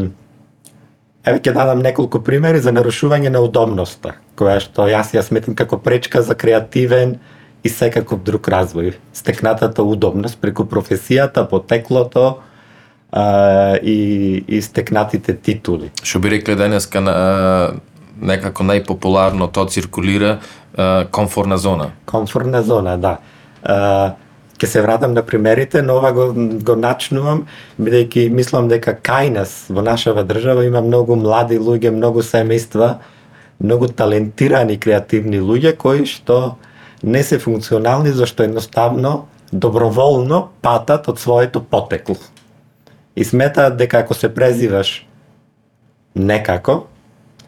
[1.24, 5.78] Еве ќе дадам неколку примери за нарушување на удобноста, која што јас ја сметам како
[5.80, 7.16] пречка за креативен
[7.64, 8.98] и секаков друг развој.
[9.16, 12.26] Стекнатата удобност преку професијата, потеклото
[13.12, 15.94] а, и, и стекнатите титули.
[16.04, 17.16] Што би рекле денеска на,
[18.22, 20.40] некако најпопуларно тоа циркулира
[20.78, 21.92] а, комфорна зона.
[22.06, 23.18] Комфортна зона, да.
[24.58, 27.46] Ке се вратам на примерите, но ова го, го начнувам,
[27.82, 33.02] бидејќи мислам дека кај нас во нашава држава има многу млади луѓе, многу семејства,
[33.60, 36.58] многу талентирани креативни луѓе кои што
[37.04, 42.16] не се функционални зашто едноставно доброволно патат од своето потекло.
[43.16, 45.06] И сметаат дека ако се презиваш
[46.16, 46.88] некако,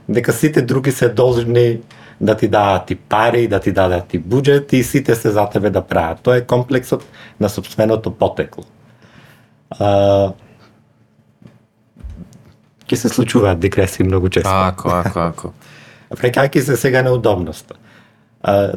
[0.09, 1.79] дека сите други се должни
[2.21, 5.69] да ти дадат и пари, да ти дадат и буџет и сите се за тебе
[5.69, 6.21] да прават.
[6.23, 7.03] Тоа е комплексот
[7.39, 8.63] на собственото потекло.
[9.69, 10.31] А,
[12.87, 14.49] ќе се случуваат дегресии многу често.
[14.49, 15.53] Ако, ако, ако.
[16.15, 17.75] Прекајќи се сега на удобноста.
[18.43, 18.71] А,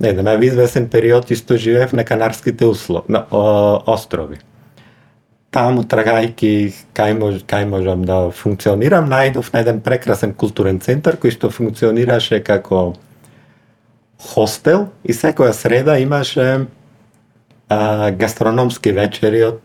[0.00, 4.38] не знам, еве извесен период исто живеев на Канарските услов, на о, острови.
[5.58, 6.50] Таму трагајќи
[6.94, 12.38] кај, мож, кај можам да функционирам, најдов на еден прекрасен културен центар кој што функционираше
[12.46, 12.92] како
[14.22, 16.46] хостел и секоја среда имаше
[17.66, 19.58] а, гастрономски вечери од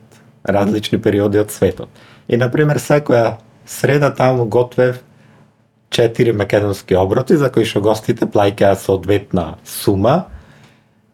[0.43, 1.93] различни периоди од светот.
[2.25, 3.38] И, например, секоја
[3.69, 5.03] среда таму готвев
[5.93, 10.23] четири македонски оброти за кои што гостите плаќаа соодветна сума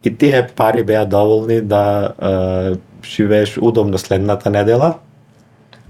[0.08, 1.84] и тие пари беа доволни да
[2.16, 5.00] е, живееш удобно следната недела,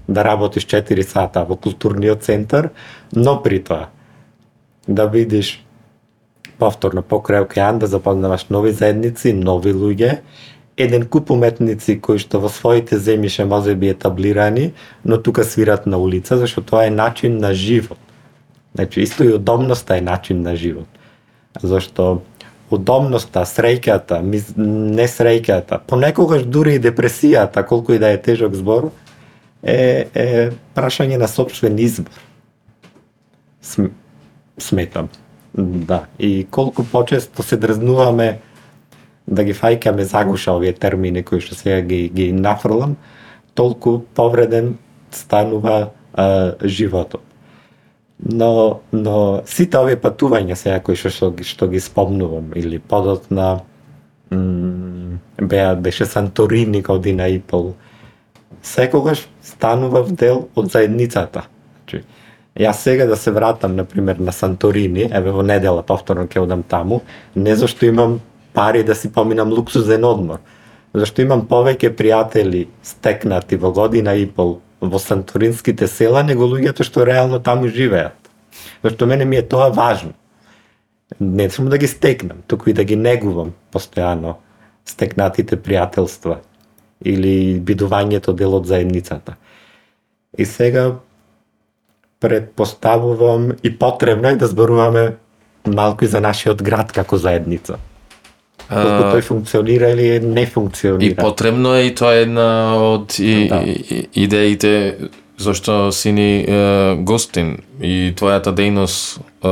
[0.08, 2.70] да работиш 4 сата во културниот центар,
[3.12, 3.88] но при тоа
[4.88, 5.64] да видиш
[6.58, 10.20] повторно покрај океан да запознаваш нови заедници, нови луѓе,
[10.76, 14.72] еден куп уметници кои што во своите земји ше може би етаблирани,
[15.04, 17.98] но тука свират на улица, зашто тоа е начин на живот.
[18.74, 20.88] Значи, исто и удобноста е начин на живот.
[21.62, 22.22] Зашто
[22.70, 28.90] удобноста, среќата, не среќата, понекогаш дури и депресијата, колку и да е тежок збор,
[29.62, 32.14] е, е прашање на собствен избор.
[33.62, 33.90] См,
[34.58, 35.08] сметам.
[35.54, 36.04] Да.
[36.18, 38.38] И колку почесто се дрзнуваме
[39.26, 42.96] да ги фајкаме загуша овие термини кои што сега ги, ги нафрлам,
[43.54, 44.76] толку повреден
[45.10, 47.22] станува а, животот.
[48.26, 53.60] Но, но сите овие патувања сега кои што, што, што ги спомнувам или подотна
[55.40, 57.74] беа беше Санторини година и пол.
[58.62, 61.46] Секогаш станував дел од заедницата.
[61.78, 62.04] Значи,
[62.58, 66.62] Јас сега да се вратам, на пример, на Санторини, еве во недела повторно ќе одам
[66.62, 67.00] таму,
[67.36, 68.20] не зашто имам
[68.52, 70.40] пари да си поминам луксузен одмор,
[70.94, 77.04] зашто имам повеќе пријатели стекнати во година и пол во санторинските села, него луѓето што
[77.04, 78.16] реално таму живеат.
[78.82, 80.12] Зашто мене ми е тоа важно.
[81.20, 84.36] Не само да ги стекнам, туку и да ги негувам постојано
[84.86, 86.40] стекнатите пријателства
[87.04, 89.36] или бидувањето дел од заедницата.
[90.38, 91.00] И сега
[92.20, 95.16] предпоставувам и потребно е да зборуваме
[95.66, 97.78] малку и за нашиот град како заедница.
[98.70, 101.12] Колку тој функционира или не функционира.
[101.12, 103.62] И потребно е и тоа е една од и, да.
[103.66, 104.96] и, идеите
[105.38, 109.48] зашто си ни е, гостин и твојата дејност е,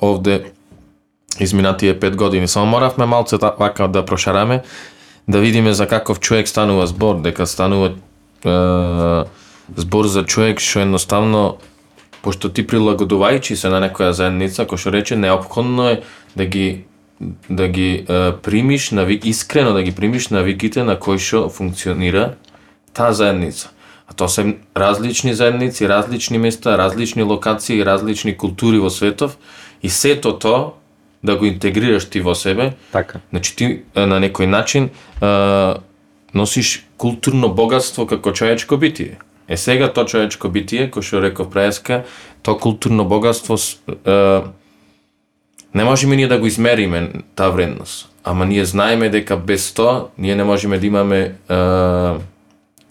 [0.00, 0.52] овде
[1.40, 2.48] изминатие пет години.
[2.48, 4.62] Само моравме малце вака да прошараме,
[5.28, 7.92] да видиме за каков човек станува збор, дека станува
[8.46, 9.24] е,
[9.76, 11.58] збор за човек што едноставно
[12.22, 16.00] пошто ти прилагодувајќи се на некоја заедница, кој што рече, неопходно е
[16.38, 16.84] да ги
[17.50, 22.34] да ги е, примиш навик искрено да ги примиш навиките на кои што функционира
[22.94, 23.70] таа заедница.
[24.08, 29.38] А тоа се различни заедници, различни места, различни локации, различни култури во светов
[29.82, 30.72] и сето тоа
[31.24, 32.72] да го интегрираш ти во себе.
[32.92, 33.20] Така.
[33.30, 34.90] Значи ти на некој начин
[35.22, 35.78] е,
[36.34, 39.18] носиш културно богатство како човечко битие.
[39.48, 42.02] Е сега тоа човечко битие, кој што реков преска,
[42.42, 44.42] тоа културно богатство е,
[45.74, 48.08] не можеме ние да го измериме таа вредност.
[48.24, 51.56] Ама ние знаеме дека без тоа ние не можеме да имаме а,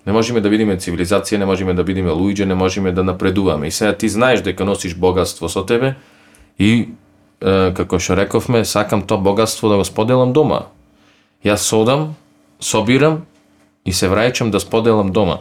[0.06, 3.68] не можеме да видиме цивилизација, не можеме да видиме луѓе, не можеме да напредуваме.
[3.68, 5.96] И сега ти знаеш дека носиш богатство со тебе
[6.60, 6.90] и
[7.42, 10.74] е, како што рековме, сакам тоа богатство да го споделам дома.
[11.46, 12.16] Јас содам,
[12.60, 13.26] собирам
[13.86, 15.38] и се враќам да споделам дома.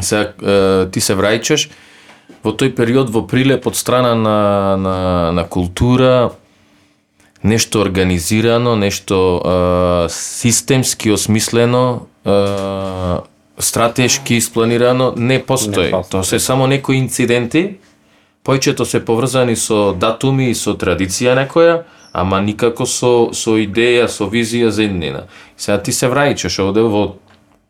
[0.00, 1.70] Сега е, ти се враќаш
[2.44, 4.96] во тој период во прилеп од страна на, на,
[5.32, 6.36] на култура,
[7.44, 13.20] нешто организирано, нешто а, системски осмислено, а,
[13.58, 15.92] стратешки испланирано, не постои.
[15.92, 16.02] Не.
[16.10, 17.78] Тоа се само некои инциденти,
[18.44, 24.30] појчето се поврзани со датуми и со традиција некоја, ама никако со, со идеја, со
[24.30, 25.26] визија за еднина.
[25.56, 27.18] Сега ти се враќаш овде во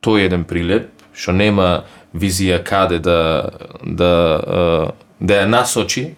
[0.05, 3.51] тој еден прилеп, што нема визија каде да,
[3.83, 4.13] да,
[5.21, 6.15] да ја насочи,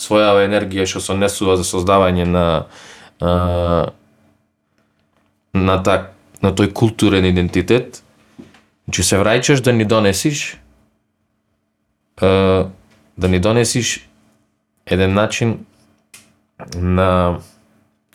[0.00, 2.46] својава енергија што се несува за создавање на
[3.20, 3.90] а,
[5.54, 8.02] на так на тој културен идентитет,
[8.92, 10.58] че се враќаш да ни донесиш
[12.20, 12.66] а,
[13.16, 14.08] да ни донесиш
[14.86, 15.58] еден начин
[16.74, 17.40] на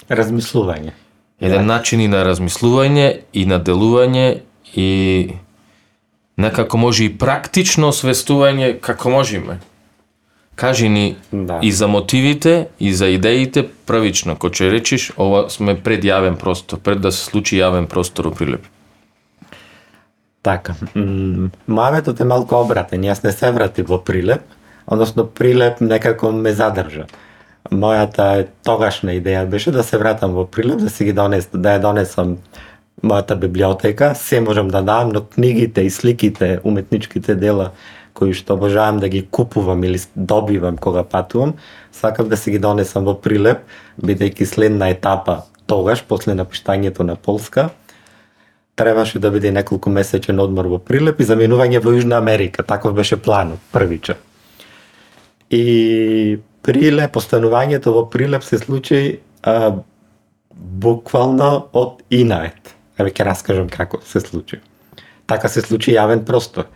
[0.09, 0.93] размислување.
[1.39, 1.73] Еден да.
[1.73, 4.41] начин и на размислување и на делување
[4.75, 4.89] и
[6.37, 9.59] некако може и практично освестување како можеме.
[10.59, 11.59] Кажи ни да.
[11.61, 16.81] и за мотивите, и за идеите првично, кој че речиш, ова сме пред јавен простор,
[16.83, 18.67] пред да се случи јавен простор у Прилеп.
[20.43, 20.75] Така,
[21.67, 24.43] маветот е малку обратен, јас не се врати во Прилеп,
[24.87, 27.07] односно Прилеп некако ме задржа.
[27.71, 31.85] Мојата тогашна идеја беше да се вратам во Прилеп, да си ги донес, да ја
[31.87, 32.35] донесам
[32.99, 37.71] мојата библиотека, се можам да дам, но книгите и сликите, уметничките дела
[38.19, 41.55] кои што обожавам да ги купувам или добивам кога патувам,
[41.91, 43.63] сакам да си ги донесам во Прилеп,
[44.03, 47.69] бидејќи следна етапа тогаш, после напуштањето на Полска,
[48.75, 52.63] требаше да биде неколку месечен одмор во Прилеп и заминување во Јужна Америка.
[52.63, 54.17] Таков беше планот, првиче.
[55.49, 59.71] И Прилеп, постанувањето во Прилеп се случи а,
[60.55, 62.75] буквално од Инает.
[62.99, 64.59] Еве ќе раскажам како се случи.
[65.27, 66.67] Така се случи јавен простор.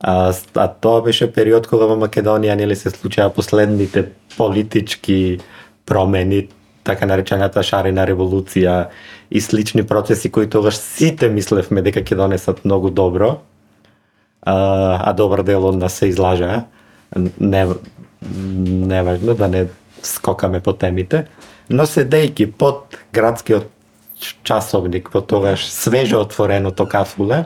[0.00, 5.40] А, а тоа беше период кога во Македонија нели се случаа последните политички
[5.86, 6.48] промени,
[6.84, 8.88] така наречената шарена револуција
[9.30, 13.38] и слични процеси кои тогаш сите мислевме дека ќе донесат многу добро,
[14.42, 16.64] а, а добар дел од нас се излажа,
[17.40, 17.68] Не,
[18.66, 19.66] не важно да не
[20.02, 21.26] скокаме по темите,
[21.70, 23.70] но седејки под градскиот
[24.42, 27.44] часовник во тогаш свежо отвореното кафуле,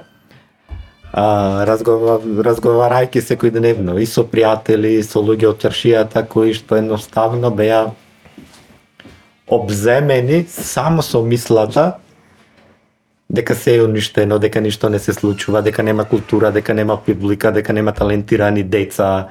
[1.12, 7.50] а, разговар, разговарајќи секојдневно и со пријатели, и со луѓе од чаршијата кои што едноставно
[7.50, 7.88] беа
[9.48, 11.98] обземени само со мислата
[13.28, 17.52] дека се е уништено, дека ништо не се случува, дека нема култура, дека нема публика,
[17.52, 19.28] дека нема талентирани деца,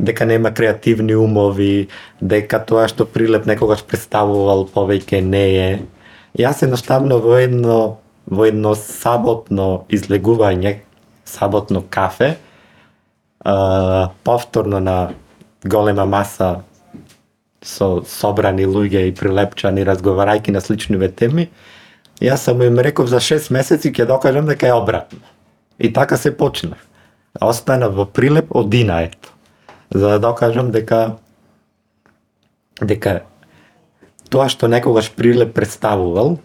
[0.00, 1.88] дека нема креативни умови,
[2.20, 5.70] дека тоа што Прилеп некогаш представувал повеќе не е.
[6.38, 7.98] Јас едноставно во едно
[8.28, 10.78] во едно саботно излегување,
[11.28, 12.36] саботно кафе,
[13.44, 15.12] а, повторно на
[15.64, 16.62] голема маса
[17.62, 21.48] со собрани луѓе и прилепчани разговарајки на сличниве теми,
[22.20, 25.20] јас само им реков за 6 месеци ќе докажам дека е обратно.
[25.78, 26.76] И така се почна.
[27.40, 29.34] Остана во прилеп од Динаето.
[29.90, 31.18] За да докажам дека
[32.80, 33.22] дека
[34.30, 36.38] тоа што некогаш Прилеп представувал,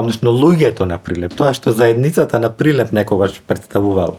[0.00, 4.18] односно луѓето на Прилеп, тоа што заедницата на Прилеп некогаш представувал,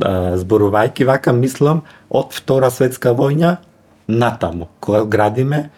[0.00, 3.56] зборувајќи вака, мислам, од Втора светска војна
[4.08, 5.70] натаму, кога градиме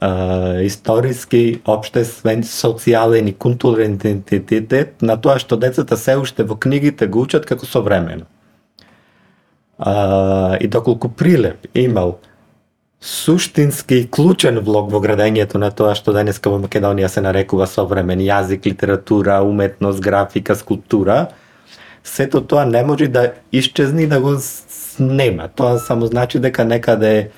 [0.00, 7.06] а, историски, обштествен, социјален и културен идентитет на тоа што децата се уште во книгите
[7.06, 8.26] го учат како современо.
[9.78, 12.18] А, и доколку Прилеп имал
[13.00, 18.66] суштински клучен влог во градењето на тоа што денеска во Македонија се нарекува современ јазик,
[18.66, 21.28] литература, уметност, графика, скулптура,
[22.04, 25.48] сето тоа не може да исчезни да го снема.
[25.48, 27.28] Тоа само значи дека некаде е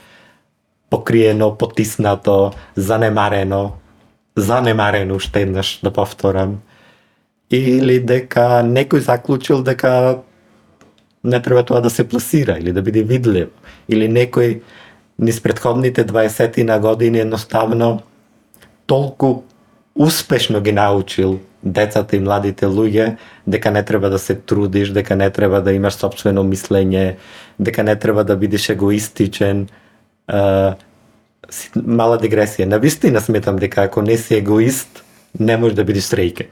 [0.90, 3.72] покриено, потиснато, занемарено,
[4.36, 6.61] занемарено уште еднаш да повторам,
[7.50, 10.20] или дека некој заклучил дека
[11.24, 13.50] не треба тоа да се пласира или да биде видливо,
[13.88, 14.61] или некој
[15.18, 18.00] низ предходните 20 на години едноставно
[18.86, 19.42] толку
[19.94, 23.16] успешно ги научил децата и младите луѓе
[23.46, 27.16] дека не треба да се трудиш, дека не треба да имаш собствено мислење,
[27.58, 29.66] дека не треба да бидеш егоистичен.
[30.28, 30.76] А,
[31.74, 32.64] мала дигресија.
[32.64, 35.02] На вистина сметам дека ако не си егоист,
[35.40, 36.50] не можеш да бидеш среќен.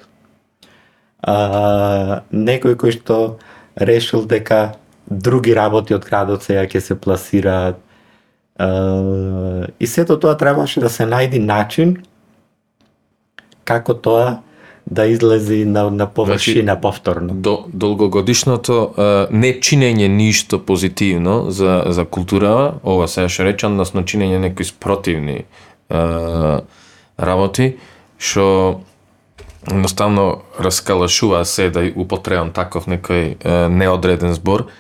[2.33, 3.39] Некој кој што
[3.77, 7.79] решил дека други работи од градот сега ќе се пласираат.
[8.59, 11.97] А, и сето тоа требаше да се најди начин
[13.65, 14.41] како тоа
[14.87, 17.35] да излези на, на површина Значи, повторно.
[17.35, 24.07] До, долгогодишното а, не чинење ништо позитивно за, за култура, ова се што речам, односно
[24.07, 25.45] чинење некои спротивни
[25.91, 26.63] а,
[27.19, 27.77] работи,
[28.19, 28.81] што
[29.67, 33.35] едноставно раскалашува се да употребам таков некој
[33.69, 34.71] неодреден збор,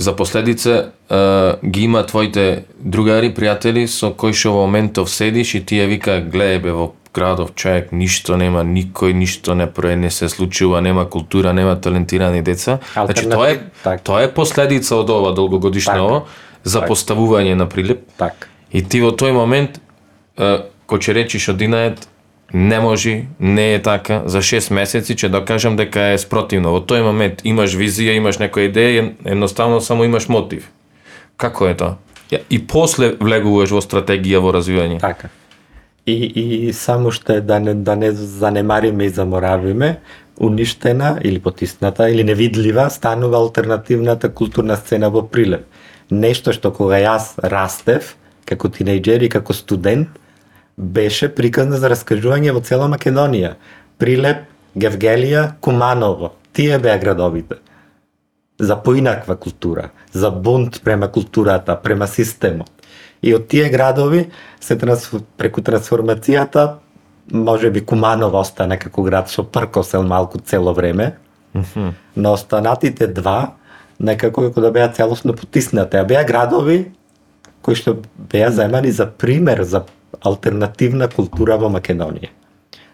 [0.00, 5.60] за последица а, ги има твоите другари, пријатели со кои што во моментов седиш и
[5.60, 10.28] тие вика гледај бе во градов човек ништо нема, никој ништо не прави, не се
[10.32, 12.78] случува, нема култура, нема талентирани деца.
[12.94, 14.02] Значи тоа е така.
[14.02, 16.20] тоа е последица од ова долгогодишно ово
[16.64, 18.06] за поставување на прилеп.
[18.16, 18.48] Така.
[18.72, 19.82] И ти во тој момент
[20.38, 22.08] е, кој ќе речиш од Динает
[22.52, 26.74] не може, не е така, за 6 месеци ќе докажам дека е спротивно.
[26.74, 30.70] Во тој момент имаш визија, имаш некоја идеја, едноставно само имаш мотив.
[31.36, 31.96] Како е тоа?
[32.50, 35.00] И после влегуваш во стратегија во развивање.
[35.00, 35.30] Така.
[36.06, 39.98] И, и само што да не, да не занемариме и заморавиме,
[40.40, 45.66] уништена или потисната или невидлива станува алтернативната културна сцена во Прилеп.
[46.10, 48.16] Нешто што кога јас растев,
[48.48, 50.08] како тинејџер и како студент,
[50.80, 53.54] беше приказна за раскажување во цела Македонија.
[54.00, 56.32] Прилеп, Гевгелија, Куманово.
[56.56, 57.60] Тие беа градовите.
[58.58, 62.70] За поинаква култура, за бунт према културата, према системот.
[63.22, 65.20] И од тие градови се трансф...
[65.36, 66.80] преку трансформацијата
[67.32, 71.16] може би Куманово остана како град со пркосел малку цело време,
[72.16, 73.54] но останатите два
[74.00, 76.92] некако како да беа целосно потиснати, а беа градови
[77.62, 79.84] кои што беа заемани за пример за
[80.24, 82.30] алтернативна култура во Македонија.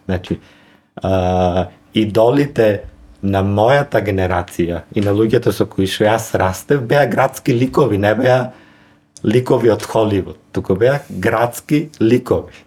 [0.07, 0.39] Значи,
[1.03, 2.69] а, идолите
[3.23, 8.15] на мојата генерација и на луѓето со кои што јас растев беа градски ликови, не
[8.15, 8.53] беа
[9.25, 12.67] ликови од Холивуд, туку беа градски ликови.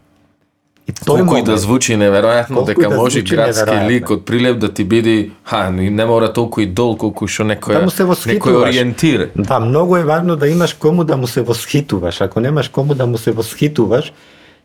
[0.90, 4.72] И тој Колку и да звучи неверојатно дека да може градски лик од Прилеп да
[4.74, 8.58] ти биде, ха, не мора толку и дол колку што некој Да му се некој
[8.64, 9.30] ориентир.
[9.36, 12.22] Да, многу е важно да имаш кому да му се восхитуваш.
[12.22, 14.14] Ако немаш кому да му се восхитуваш,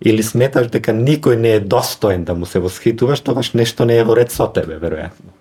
[0.01, 4.05] или сметаш дека никој не е достоен да му се восхитуваш, тогаш нешто не е
[4.05, 5.34] во ред со тебе, веројатно.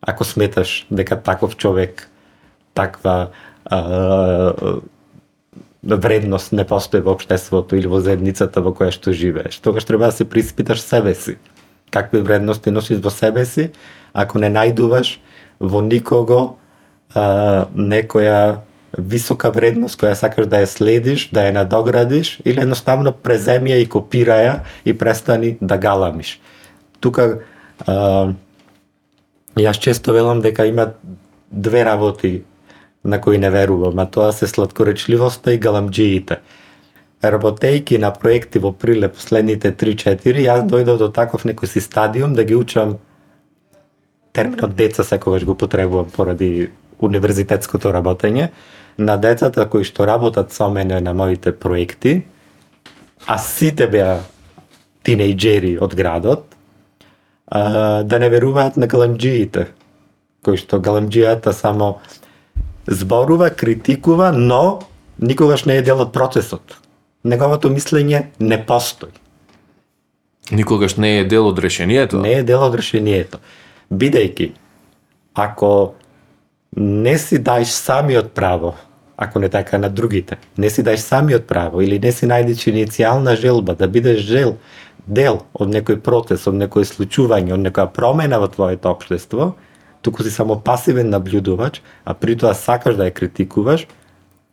[0.00, 2.08] Ако сметаш дека таков човек,
[2.74, 3.30] таква
[3.64, 4.52] а,
[5.82, 10.12] вредност не постои во општеството или во заедницата во која што живееш, тогаш треба да
[10.12, 11.36] се приспиташ себе си.
[11.90, 13.70] Какви вредности носиш во себе си,
[14.12, 15.18] ако не најдуваш
[15.60, 16.58] во никого
[17.14, 18.66] а, некоја
[18.98, 24.60] висока вредност која сакаш да ја следиш, да ја надоградиш или едноставно преземија и копираја
[24.84, 26.40] и престани да галамиш.
[27.00, 27.40] Тука
[27.86, 28.32] а,
[29.56, 30.92] јас често велам дека има
[31.50, 32.42] две работи
[33.04, 36.40] на кои не верувам, а тоа се сладкоречливоста и галамџиите.
[37.22, 42.44] Работејки на проекти во Прилеп последните 3-4, јас дојдов до таков некој си стадиум да
[42.44, 42.98] ги учам
[44.36, 46.68] терминот деца секогаш го потребувам поради
[47.00, 48.50] универзитетското работење,
[48.98, 52.24] на децата кои што работат со мене на моите проекти,
[53.26, 54.20] а сите беа
[55.04, 56.44] тинејџери од градот,
[57.46, 59.68] а, да не веруваат на галамџиите,
[60.44, 62.00] кои што галамџијата само
[62.86, 64.80] зборува, критикува, но
[65.18, 66.78] никогаш не е дел од процесот.
[67.24, 69.10] Неговото мислење не постои.
[70.50, 72.20] Никогаш не е дел од решението.
[72.22, 73.42] Не е дел од решението.
[73.90, 74.52] Бидејќи,
[75.34, 75.94] ако
[76.76, 78.74] не си даеш самиот право,
[79.16, 83.36] ако не така на другите, не си даеш самиот право или не си најдеш иницијална
[83.36, 84.56] желба да бидеш жел,
[85.06, 89.54] дел од некој процес, од некој случување, од некоја промена во твоето општество,
[90.02, 93.86] туку си само пасивен наблюдувач, а при тоа сакаш да ја критикуваш,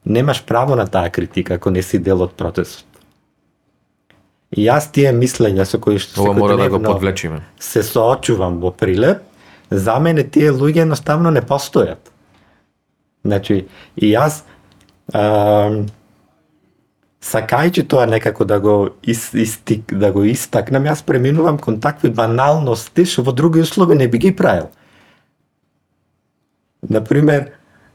[0.06, 2.86] немаш право на таа критика ако не си дел од процесот.
[4.54, 7.42] И јас тие мислења со кои што Ова мора да го подвлечиме.
[7.60, 9.24] се соочувам во Прилеп,
[9.78, 12.12] за мене тие луѓе едноставно не постојат.
[13.24, 14.44] Значи, и јас
[15.14, 15.86] а,
[17.24, 23.06] сакајќи тоа некако да го ис, истик, да го истакнам, јас преминувам кон такви баналности
[23.08, 24.70] што во други услови не би ги правил.
[26.84, 27.54] Например,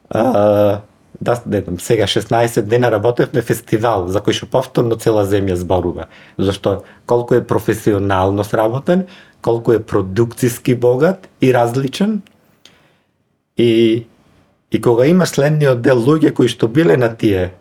[0.09, 0.81] а,
[1.21, 6.07] да, не знам, сега 16 дена работевме фестивал за кој што повторно цела земја зборува.
[6.39, 9.07] Зашто колку е професионално сработен,
[9.43, 12.23] колку е продукциски богат и различен.
[13.57, 14.07] И
[14.71, 17.55] и кога има следниот дел луѓе кои што биле на тие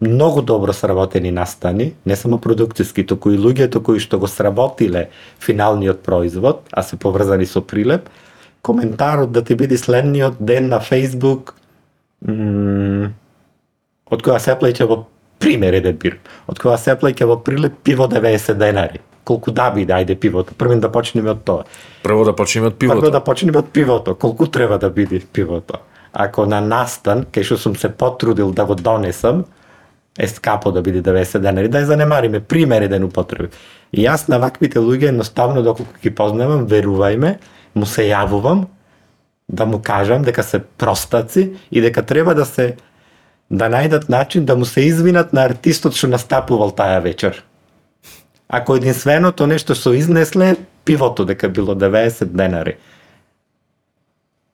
[0.00, 5.08] многу добро сработени настани, не само продукциски, туку и луѓето кои што го сработиле
[5.40, 8.10] финалниот производ, а се поврзани со прилеп,
[8.62, 11.56] коментарот да ти биде следниот ден на Facebook,
[14.10, 15.04] од која се плаќа во
[15.38, 19.02] пример еден бир, од која се плаќа во прилеп пиво 90 денари.
[19.26, 20.54] Колку да биде, ајде пивото.
[20.54, 21.64] Првим да почнеме од тоа.
[22.04, 23.10] Прво да почнеме од Прво пивото.
[23.10, 24.14] да почнеме од пивото.
[24.14, 25.80] Колку треба да биде пивото?
[26.12, 29.44] Ако на настан, кај што сум се потрудил да го донесам,
[30.18, 33.50] е скапо да биде 90 денари, да ја занемариме, пример еден употреби.
[33.92, 37.36] И јас на ваквите луѓе едноставно доколку ги познавам, верувајме,
[37.74, 38.66] му се јавувам,
[39.48, 42.76] да му кажам дека се простаци и дека треба да се
[43.50, 47.44] да најдат начин да му се извинат на артистот што настапувал таа вечер.
[48.48, 52.76] Ако единственото нешто што изнесле, пивото дека било 90 денари.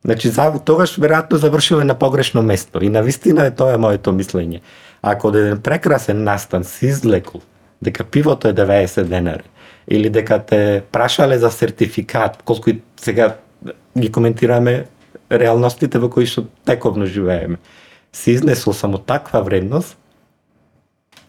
[0.05, 2.82] Значи, за, тогаш веројатно завршиле на погрешно место.
[2.82, 4.61] И на вистина е тоа е моето мислење.
[5.03, 7.40] Ако од еден прекрасен настан си излекол
[7.82, 9.49] дека пивото е 90 денари,
[9.88, 13.36] или дека те прашале за сертификат, колку и сега
[13.99, 14.87] ги коментираме
[15.31, 17.57] реалностите во кои што тековно живееме,
[18.13, 19.97] си изнесол само таква вредност,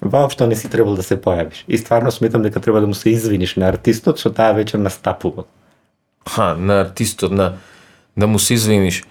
[0.02, 1.64] воопшто не си требал да се појавиш.
[1.68, 5.46] И стварно сметам дека треба да му се извиниш на артистот што таа вечер настапувал.
[6.30, 7.54] Ха, на артистот, на
[8.18, 9.04] да му се извиниш.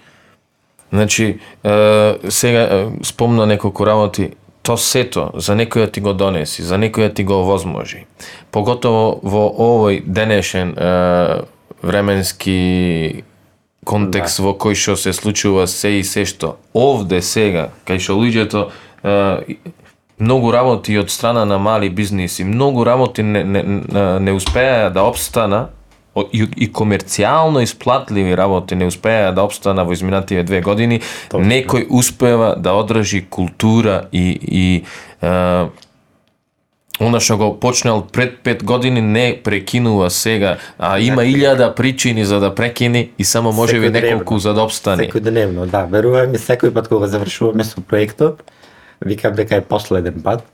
[0.93, 4.31] Значи, е, сега е, спомна неколку работи,
[4.63, 8.05] то сето за некоја ти го донеси, за некоја ти го овозможи.
[8.51, 11.41] Поготово во овој денешен е,
[11.83, 13.23] временски
[13.85, 18.65] контекст во кој што се случува се и се што овде сега, кај што луѓето
[19.03, 19.57] е,
[20.23, 23.63] многу работи од страна на мали бизниси, многу работи не, не,
[24.19, 25.67] не, успеа да обстана
[26.31, 31.43] и, и комерцијално исплатливи работи не успеа да обстана во изминативе две години, Точно.
[31.43, 34.83] некој успева да одржи култура и, и
[35.21, 35.67] е,
[37.01, 42.39] Она што го почнал пред пет години не прекинува сега, а има илјада причини за
[42.39, 45.09] да прекини и само може би неколку за да обстане.
[45.09, 45.87] Секојдневно, да.
[45.89, 48.43] Верувам и секој пат кога завршуваме со проектот,
[49.01, 50.45] викам дека е последен пат.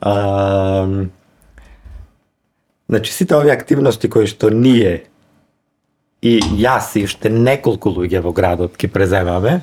[0.00, 0.88] А,
[2.88, 5.04] значи сите овие активности кои што ние
[6.22, 9.60] и јас и уште неколку луѓе во градот ги преземаме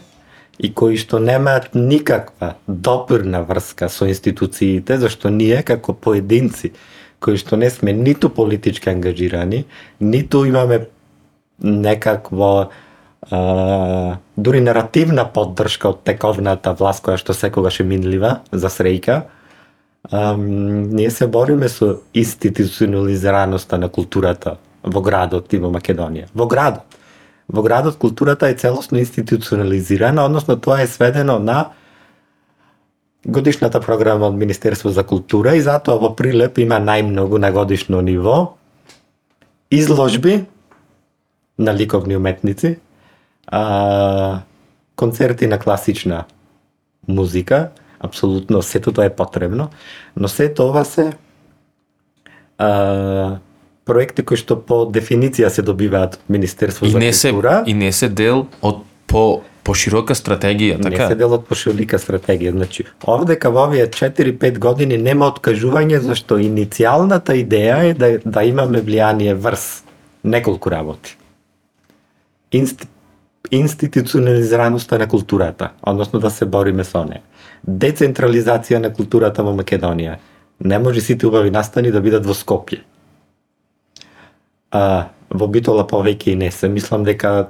[0.59, 6.73] и кои што немаат никаква допирна врска со институциите, зашто ние како поединци
[7.19, 9.65] кои што не сме ниту политички ангажирани,
[9.99, 10.87] ниту имаме
[11.59, 12.69] некакво
[13.31, 19.23] а, дури наративна поддршка од тековната власт која што секогаш е минлива за среќа,
[20.37, 26.27] ние се бориме со институционализираноста на културата во градот и во Македонија.
[26.33, 26.85] Во градот.
[27.47, 31.69] Во градот културата е целосно институционализирана, односно тоа е сведено на
[33.25, 38.57] годишната програма од Министерство за култура и затоа во Прилеп има најмногу на годишно ниво
[39.71, 40.45] изложби
[41.57, 42.79] на ликовни уметници,
[43.47, 44.41] а,
[44.95, 46.25] концерти на класична
[47.07, 47.69] музика,
[47.99, 49.69] апсолутно сето тоа е потребно,
[50.15, 51.13] но се тоа се
[52.57, 53.37] а,
[53.85, 57.63] проекти кои што по дефиниција се добиваат од Министерство И за не се култура.
[57.65, 61.07] и не се дел од по поширока стратегија, Не така?
[61.07, 62.51] се дел од поширолика стратегија.
[62.51, 68.81] Значи, овде во овие 4-5 години нема откажување зашто иницијалната идеја е да, да имаме
[68.81, 69.83] влијание врз
[70.23, 71.17] неколку работи.
[72.51, 72.87] Инст,
[73.51, 77.21] институционализираноста на културата, односно да се бориме со неја.
[77.67, 80.17] Децентрализација на културата во Македонија.
[80.59, 82.81] Не може сите убави настани да бидат во Скопје.
[84.75, 86.67] А, во Битола повеќе и не се.
[86.69, 87.47] Мислам дека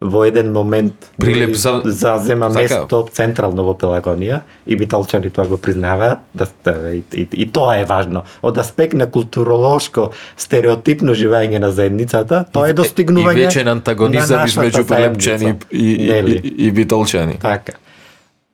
[0.00, 2.60] во еден момент Прилеп за- зазема така.
[2.60, 7.80] место централно во Пелагонија и битолчани тоа го признаваат да да- и, и, и тоа
[7.80, 13.68] е важно од аспект на културолошко стереотипно живење на заедницата тоа е достигнување И вечен
[13.68, 17.38] антагонизам на измеѓу прилепчани и, и, и, и битолчани.
[17.42, 17.72] Така.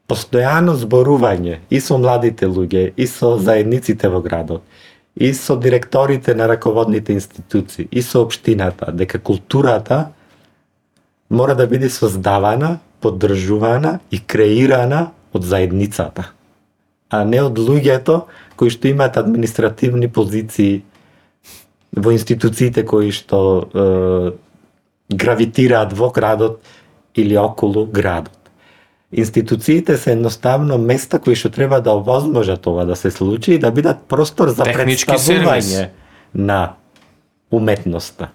[0.08, 4.62] Постојано зборување и со младите луѓе, и со заедниците во градот,
[5.16, 10.08] и со директорите на раководните институции, и со општината, дека културата
[11.30, 16.30] мора да биде создавана, поддржувана и креирана од заедницата,
[17.10, 18.24] а не од луѓето
[18.56, 20.82] кои што имаат административни позиции
[21.94, 23.84] во институциите кои што е,
[25.10, 26.62] гравитираат во градот
[27.14, 28.43] или околу градот.
[29.16, 33.70] Институциите се едноставно места кои што треба да овозможат ова да се случи и да
[33.70, 35.90] бидат простор за Технички представување сервис.
[36.34, 36.74] на
[37.50, 38.28] уметноста.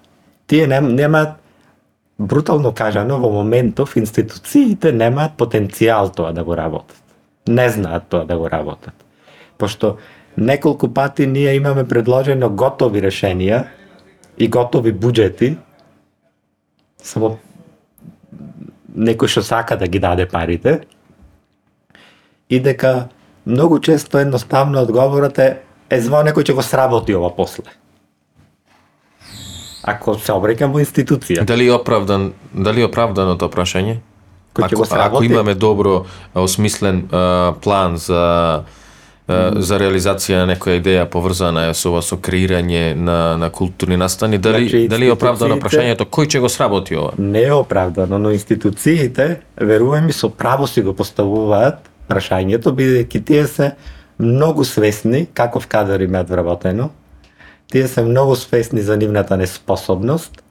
[0.46, 1.36] Тие нем, немаат
[2.18, 6.96] брутално кажано во моментов институциите немаат потенцијал тоа да го работат.
[7.48, 8.94] Не знаат тоа да го работат.
[9.58, 9.96] Пошто
[10.36, 13.64] неколку пати ние имаме предложено готови решенија
[14.38, 15.56] и готови буџети,
[17.02, 17.36] само
[18.96, 20.80] некој што сака да ги даде парите,
[22.48, 23.08] и дека
[23.46, 25.50] многу често едноставно одговорот е
[25.90, 27.66] е зво некој ќе го сработи ова после.
[29.82, 33.98] Ако се обреќам во институција, Дали е оправдан, дали е оправдано тоа прашање?
[34.60, 38.64] Ако, ако имаме добро осмислен а, план за
[39.62, 44.38] за реализација на некоја идеја поврзана е со ова со креирање на на културни настани,
[44.38, 47.12] дали Значи, дали е оправдано прашањето кој ќе го сработи ова?
[47.18, 53.72] не е оправдано, но институциите, верувам со право си го поставуваат прашањето, бидејќи тие се
[54.18, 56.90] многу свесни каков кадар имаат вработено,
[57.72, 60.42] тие се многу свесни за нивната неспособност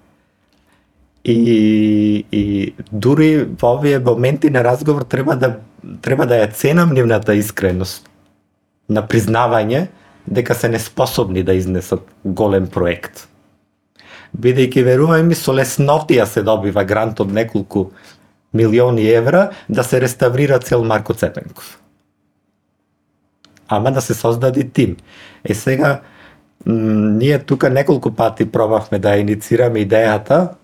[1.23, 5.59] и, и дури во овие моменти на разговор треба да
[6.01, 8.08] треба да ја ценам нивната искреност
[8.89, 9.87] на признавање
[10.27, 13.29] дека се неспособни да изнесат голем проект
[14.37, 17.89] бидејќи верувај ми со леснотија се добива грант од неколку
[18.53, 21.79] милиони евра да се реставрира цел Марко Цепенков.
[23.67, 24.97] Ама да се создаде тим.
[25.43, 26.01] Е сега,
[26.65, 30.55] ние тука неколку пати пробавме да иницираме идејата,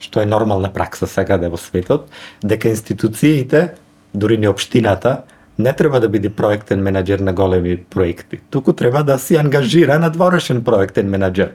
[0.00, 2.08] што е нормална пракса секаде да во светот,
[2.44, 3.74] дека институциите,
[4.14, 5.24] дури не општината,
[5.62, 8.38] не треба да биде проектен менеджер на големи проекти.
[8.50, 11.52] Туку треба да си ангажира на дворешен проектен менеджер.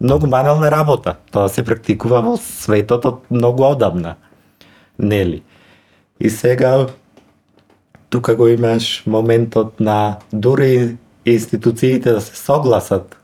[0.00, 1.16] Многу банална работа.
[1.30, 4.16] Тоа се практикува во светот од многу одамна.
[4.98, 5.42] Нели?
[6.20, 6.86] И сега
[8.10, 13.16] тука го имаш моментот на дури институциите да се согласат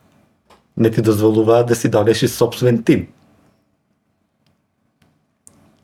[0.76, 3.06] не ти дозволуваат да си донеши собствен тим.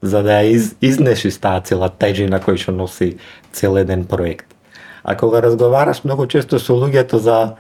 [0.03, 3.19] За да ја из, изнеши таа цела тежина кој што носи
[3.53, 4.47] цел еден проект.
[5.03, 7.57] А кога разговараш многу често со луѓето за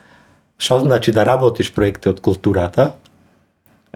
[0.59, 2.93] што значи да работиш проекти од културата,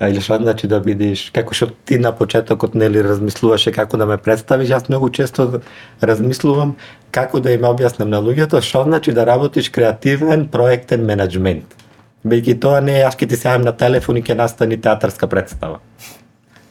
[0.00, 4.16] или што значи да бидеш, како што ти на почетокот нели размислуваше како да ме
[4.18, 5.60] представиш, јас многу често
[6.00, 6.76] размислувам
[7.10, 11.76] како да им објаснам на луѓето што значи да работиш креативен проектен менеджмент.
[12.24, 15.80] Бејќи тоа не е јас ќе ти се на телефон и ќе настани театарска представа.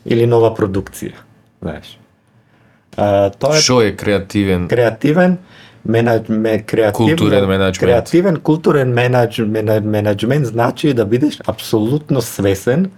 [0.06, 1.14] Или нова продукција,
[1.62, 1.98] знаеш.
[2.98, 4.68] А, тоа е Што е креативен?
[4.68, 5.38] креативен
[5.86, 7.80] менадж, ме, креативен, Културен менаџмент.
[7.80, 12.92] Креативен културен менаџмент значи да бидеш апсолутно свесен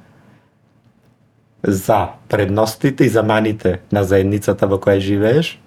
[1.63, 5.59] за предностите и за маните на заедницата во која живееш,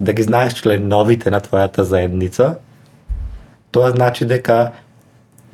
[0.00, 2.58] да ги знаеш членовите на твојата заедница.
[3.72, 4.72] Тоа значи дека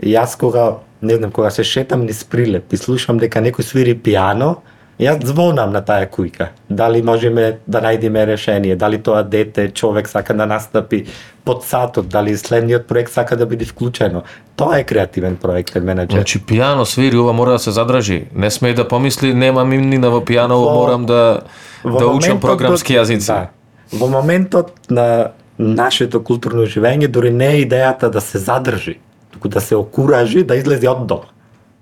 [0.03, 4.57] јас кога, не знам, кога се шетам низ прилеп и слушам дека некој свири пијано,
[5.01, 6.47] Јас звонам на таа кујка.
[6.71, 11.05] Дали можеме да најдеме решение, дали тоа дете, човек сака да настапи
[11.45, 14.23] под сатот, дали следниот проект сака да биде вклучено.
[14.57, 16.17] Тоа е креативен проектен менеджер.
[16.17, 18.25] Значи пијано свири, ова мора да се задржи.
[18.35, 21.41] Не смее да помисли немам имнина во пијано, Во- морам да
[21.85, 23.27] Во да учам програмски до- јазици.
[23.27, 23.49] Да.
[23.93, 25.29] Во моментот на
[25.59, 28.99] нашето културно живење дури не е идејата да се задржи,
[29.31, 31.29] туку да се окуражи да излезе од дома.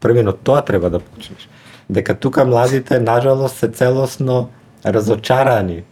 [0.01, 1.49] Првено тоа треба да почнеш.
[1.89, 4.51] Дека тука младите нажалост се целосно
[4.85, 5.85] разочарани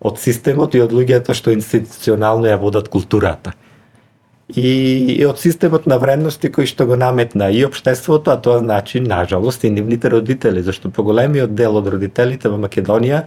[0.00, 3.54] од системот и од луѓето што институционално ја водат културата.
[4.48, 9.00] И, и од системот на вредности кои што го наметна и општеството, а тоа значи,
[9.00, 13.24] нажалост, и нивните родители, зашто поголемиот дел од родителите во Македонија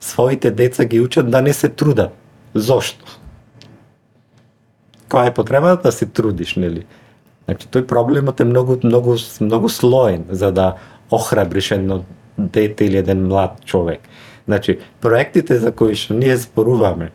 [0.00, 2.14] своите деца ги учат да не се трудат.
[2.54, 3.18] Зошто?
[5.10, 6.86] Која е потребата да се трудиш, нели?
[7.48, 10.76] Значи, тој проблемот е многу, многу, многу слоен за да
[11.12, 12.04] охрабриш едно
[12.38, 14.00] дете или еден млад човек.
[14.48, 17.12] Значи, проектите за кои што ние зборуваме,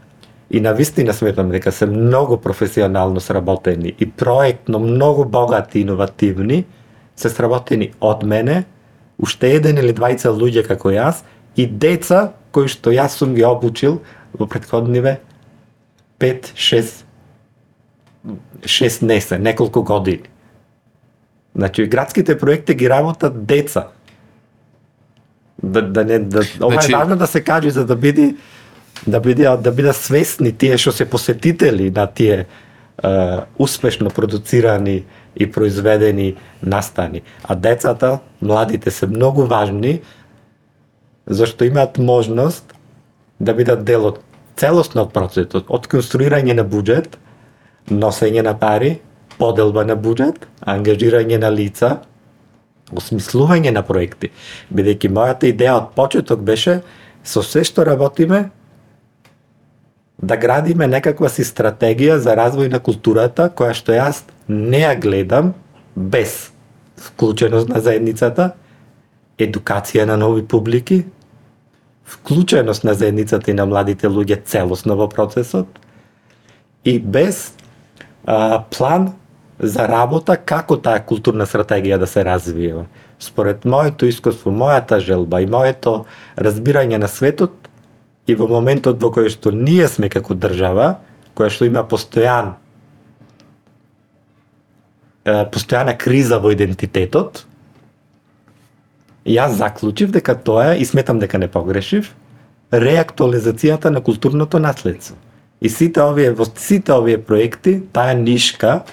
[0.51, 6.65] и на вистина сметам дека се многу професионално сработени и проектно многу богати и иновативни,
[7.15, 8.63] се сработени од мене,
[9.19, 11.25] уште еден или двајца луѓе како јас
[11.57, 13.99] и деца кои што јас сум ги обучил
[14.33, 15.19] во претходниве
[16.19, 17.03] 5, 6
[18.63, 20.23] 6 не се, неколку години.
[21.57, 23.87] Значи, градските проекти ги работат деца.
[25.63, 28.35] Да, да не, да, ова Значи- е важно да се каже за да биде
[29.07, 32.45] да биде да бидат свесни тие што се посетители на тие е,
[33.57, 35.05] успешно продуцирани
[35.35, 37.21] и произведени настани.
[37.43, 40.01] А децата, младите се многу важни
[41.27, 42.73] зашто имаат можност
[43.39, 44.19] да бидат дел од
[44.57, 47.17] целосно од процесот, од конструирање на буџет,
[47.89, 48.97] носење на пари,
[49.37, 52.01] поделба на буџет, ангажирање на лица,
[52.95, 54.31] осмислување на проекти.
[54.73, 56.81] Бидејќи мојата идеја од почеток беше
[57.23, 58.49] со се што работиме
[60.17, 65.53] да градиме некаква си стратегија за развој на културата која што јас не ја гледам
[65.95, 66.49] без
[66.97, 68.55] вклученост на заедницата,
[69.37, 71.05] едукација на нови публики,
[72.05, 75.67] вклученост на заедницата и на младите луѓе целосно во процесот
[76.83, 77.51] и без
[78.25, 79.13] а, план
[79.59, 82.85] за работа како таа културна стратегија да се развива.
[83.19, 86.05] Според моето искуство, мојата желба и моето
[86.37, 87.69] разбирање на светот
[88.27, 90.99] и во моментот во кој што ние сме како држава,
[91.35, 92.55] која што има постојан
[95.27, 97.43] постојана криза во идентитетот,
[99.27, 102.13] јас заклучив дека тоа е, и сметам дека не погрешив,
[102.71, 105.17] реактуализацијата на културното наследство.
[105.59, 108.85] И сите овие, во сите овие проекти, таа нишка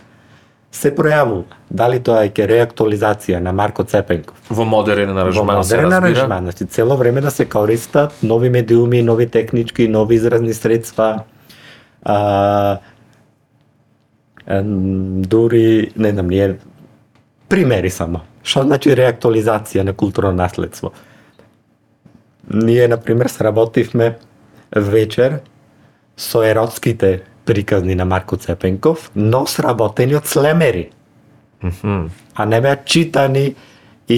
[0.74, 1.44] се пројавува.
[1.70, 5.96] Дали тоа е ке реактуализација на Марко Цепенков, Во модерен аранжман се разбира.
[5.96, 11.22] аранжман, значи цело време да се користат нови медиуми, нови технички, нови изразни средства,
[12.02, 12.78] а,
[14.50, 16.56] дури, не знам, ние
[17.48, 18.20] примери само.
[18.44, 20.92] Што значи реактуализација на културно наследство?
[22.50, 24.18] Ние, на пример, сработивме
[24.76, 25.40] вечер
[26.16, 30.90] со еротските приказни на Марко Цепенков, но сработени од слемери
[31.62, 32.10] Мгм.
[32.34, 33.54] а не беа читани
[34.08, 34.16] и,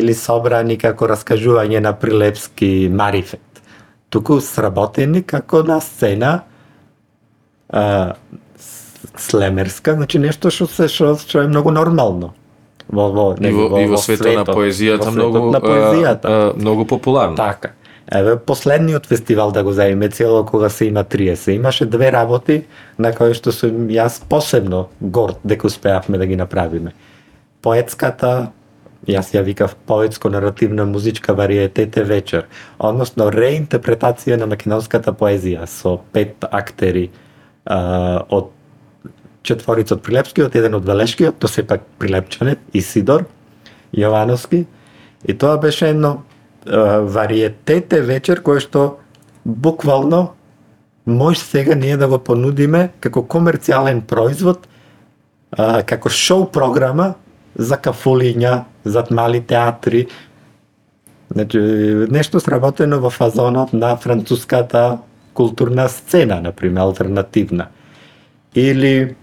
[0.00, 3.40] или собрани како раскажување на прилепски марифет.
[4.10, 6.40] Туку сработени како на сцена
[7.68, 8.14] а,
[9.16, 12.34] слемерска, значи нешто што се што, што е многу нормално.
[12.88, 16.24] Во, во, И во, и во светот на поезијата во светот многу на поезијата.
[16.24, 17.36] а, а, многу популарно.
[17.36, 17.72] Така.
[18.12, 21.50] Еве последниот фестивал да го заиме цело кога се има 30.
[21.50, 22.64] Имаше две работи
[22.98, 26.92] на кои што сум јас посебно горд дека успеавме да ги направиме.
[27.64, 28.52] Поетската
[29.08, 32.44] јас ја викав поетско наративна музичка вариетете вечер,
[32.78, 37.10] односно реинтерпретација на македонската поезија со пет актери
[37.64, 38.52] а, од
[39.42, 43.24] четворица од Прилепскиот, еден од Велешкиот, то сепак Прилепчанет, Исидор
[43.96, 44.64] Јовановски,
[45.24, 46.22] И тоа беше едно
[46.64, 48.98] варијетете вечер кој што
[49.44, 50.34] буквално
[51.06, 54.66] може сега ние да го понудиме како комерцијален производ,
[55.52, 57.14] а, како шоу програма
[57.54, 60.06] за кафулиња, за мали театри.
[61.30, 61.58] Значи,
[62.10, 64.98] нешто сработено во фазонот на француската
[65.34, 67.68] културна сцена, например, алтернативна.
[68.54, 69.16] Или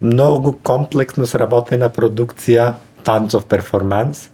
[0.00, 2.74] многу комплексно сработена продукција
[3.04, 4.28] танцов перформанс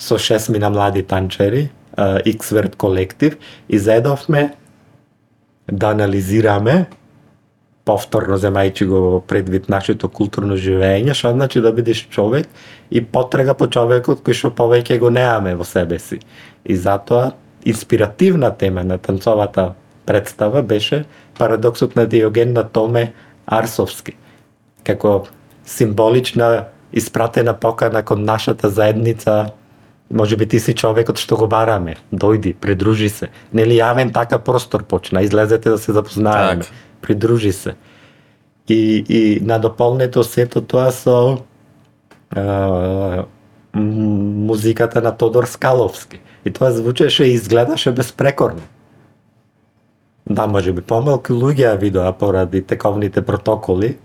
[0.00, 3.36] со шестмина млади танчери, X-Word колектив,
[3.68, 4.54] и заедовме
[5.68, 6.86] да анализираме
[7.84, 12.48] повторно земајќи го предвид нашето културно живење, што значи да бидеш човек
[12.90, 16.20] и потрага по човекот кој што повеќе го неаме во себе си.
[16.64, 17.32] И затоа
[17.64, 19.74] инспиративна тема на танцовата
[20.06, 21.04] представа беше
[21.38, 23.12] парадоксот на Диоген на Томе
[23.46, 24.14] Арсовски,
[24.84, 25.26] како
[25.66, 29.50] символична испратена покана кон нашата заедница
[30.10, 31.94] Може би ти си човекот што го бараме.
[32.12, 33.28] Дојди, придружи се.
[33.54, 36.64] Нели јавен така простор почна, излезете да се запознаеме.
[36.64, 36.72] Так.
[37.00, 37.74] Придружи се.
[38.68, 41.38] И, и надополнето сето тоа со
[42.36, 43.24] а,
[43.74, 46.20] музиката на Тодор Скаловски.
[46.44, 48.62] И тоа звучеше и изгледаше безпрекорно.
[50.30, 53.96] Да, може би помалку луѓе ја видоа поради тековните протоколи,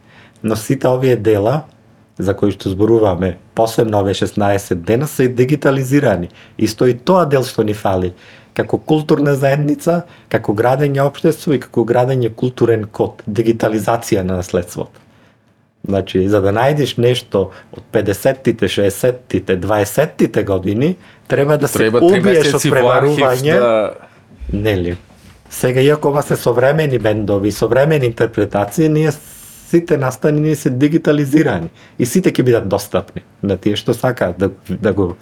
[0.44, 1.64] но сите овие дела
[2.18, 6.30] за кои што зборуваме, посебно овие 16 дена, се дигитализирани.
[6.58, 8.14] Исто и тоа дел што ни фали.
[8.56, 15.04] Како културна заедница, како градење општество и како градење културен код, дигитализација на наследството.
[15.86, 20.96] Значи, за да најдеш нешто од 50-тите, 60-тите, 20-тите години,
[21.28, 23.60] треба да се Треба три убиеш од преварување.
[23.60, 23.92] да...
[24.54, 24.96] Нели?
[25.50, 29.12] Сега, иако ова се современи бендови, современи интерпретации, ние
[29.70, 34.94] сите настанини се дигитализирани и сите ќе бидат достапни на тие што сакаат да, да
[34.94, 35.16] го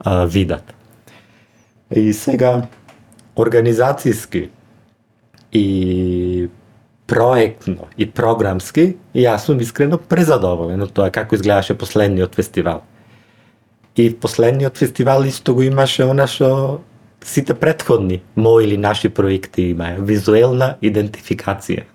[0.00, 0.74] а, видат.
[1.90, 2.66] И сега,
[3.36, 4.48] организацијски
[5.52, 6.48] и
[7.06, 12.82] проектно и програмски, јас сум искрено презадоволен од тоа како изгледаше последниот фестивал.
[13.96, 16.82] И последниот фестивал исто го имаше она што
[17.24, 21.86] сите предходни мои или наши проекти имаја, визуелна идентификација.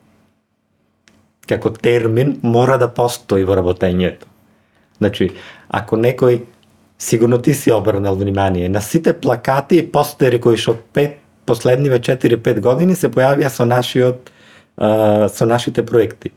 [1.47, 4.27] Како термин мора да постои во работењето.
[4.97, 5.31] Значи,
[5.69, 6.41] ако некој
[6.99, 12.59] сигурно ти си обрнал внимание, на сите плакати и постери кои што пет последниве 4-5
[12.61, 14.29] години се појавија со нашиот
[14.77, 16.31] а, со нашите проекти.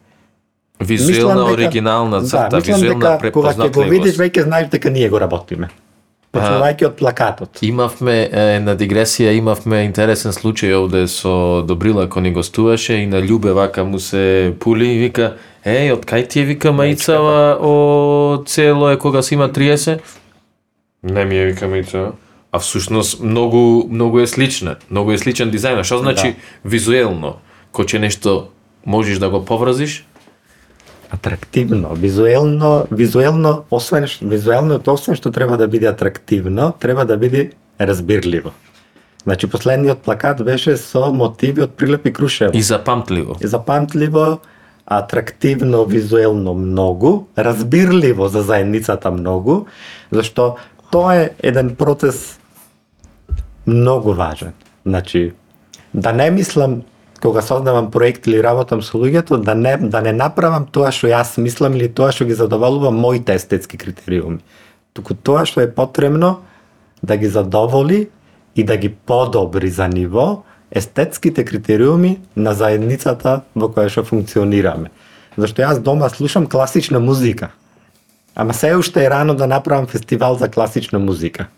[0.81, 4.19] Визуелна, дека- оригинална црта, да, мислам визуелна дека кога ќе го видиш препознатливост.
[4.19, 5.69] веќе знаеш дека ние го работиме.
[6.35, 7.63] Почнувајќи од плакатот.
[7.63, 8.29] Имавме
[8.65, 13.85] на дигресија, имавме интересен случај овде со Добрила кој ни гостуваше и на Љубе вака
[13.85, 18.99] му се пули и вика Еј, од кај ти е вика маицава о цело е
[18.99, 20.01] кога си има 30?
[21.03, 22.13] Не ми е вика маицава.
[22.53, 25.83] А всушност многу многу е слична, многу е сличен дизајн.
[25.83, 27.41] Што значи визуелно?
[27.73, 28.53] Кој че нешто
[28.85, 30.05] можеш да го повразиш?
[31.15, 37.51] Атрактивно, визуелно, визуелно, освен што визуелното освен што треба да биде атрактивно, треба да биде
[37.79, 38.53] разбирливо.
[39.25, 42.53] Значи последниот плакат беше со мотиви од Прилеп и Крушево.
[42.55, 43.37] И запамтливо.
[43.43, 44.41] запамтливо,
[44.87, 49.67] атрактивно, визуелно многу, разбирливо за заедницата многу,
[50.11, 50.57] зашто
[50.91, 52.39] тоа е еден процес
[53.67, 54.53] многу важен.
[54.87, 55.33] Значи,
[55.95, 56.83] да не мислам
[57.25, 61.39] кога создавам проект или работам со луѓето, да не, да не направам тоа што јас
[61.41, 64.43] мислам или тоа што ги задоволува моите естетски критериуми.
[64.93, 66.43] Туку тоа што е потребно
[67.01, 68.11] да ги задоволи
[68.55, 74.93] и да ги подобри за ниво естетските критериуми на заедницата во која што функционираме.
[75.41, 77.55] Зашто јас дома слушам класична музика.
[78.35, 81.49] Ама се уште е рано да направам фестивал за класична музика.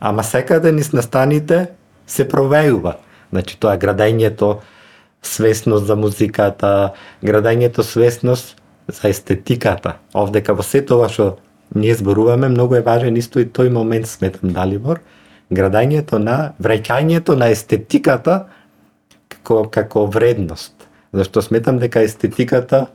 [0.00, 1.66] Ама секаде низ настаните
[2.06, 2.96] се провејува.
[3.30, 4.58] Значи тоа градењето
[5.22, 8.56] свесност за музиката, градењето свесност
[8.88, 9.98] за естетиката.
[10.14, 11.36] Овдека во се тоа што
[11.74, 15.02] ние зборуваме, многу е важен исто и тој момент сметам Далибор,
[15.52, 18.46] градењето на враќањето на естетиката
[19.28, 20.72] како како вредност.
[21.12, 22.86] Зашто сметам дека естетиката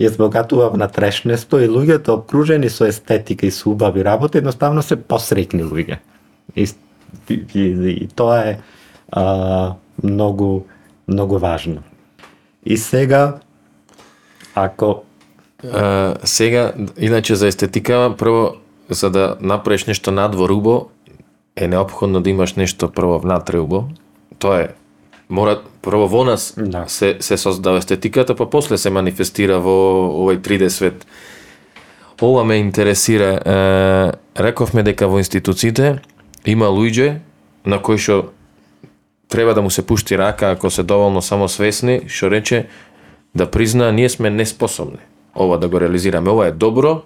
[0.00, 5.64] ја збогатува внатрешноста и луѓето обкружени со естетика и со убави работи едноставно се посрекни
[5.64, 5.98] луѓе.
[6.56, 6.64] И,
[7.28, 7.64] и, и,
[8.04, 8.58] и тоа е
[9.12, 10.62] а, многу
[11.08, 11.82] многу важно.
[12.64, 13.38] И сега
[14.54, 15.02] ако
[15.72, 18.52] А, сега, иначе за естетика, прво,
[18.88, 20.86] за да направиш нешто надвор убо,
[21.56, 23.84] е необходно да имаш нешто прво внатре убо.
[24.38, 24.68] Тоа е
[25.28, 26.84] мора прво во нас Да.
[26.88, 31.06] се се создава естетиката, па после се манифестира во овој 3D свет.
[32.22, 33.40] ова ме интересира.
[33.44, 35.98] Е, рековме дека во институциите
[36.46, 37.18] има луѓе
[37.66, 38.32] на кои што
[39.30, 42.66] треба да му се пушти рака ако се доволно самосвесни, што рече
[43.34, 44.98] да призна ние сме неспособни
[45.34, 46.30] ова да го реализираме.
[46.30, 47.02] Ова е добро,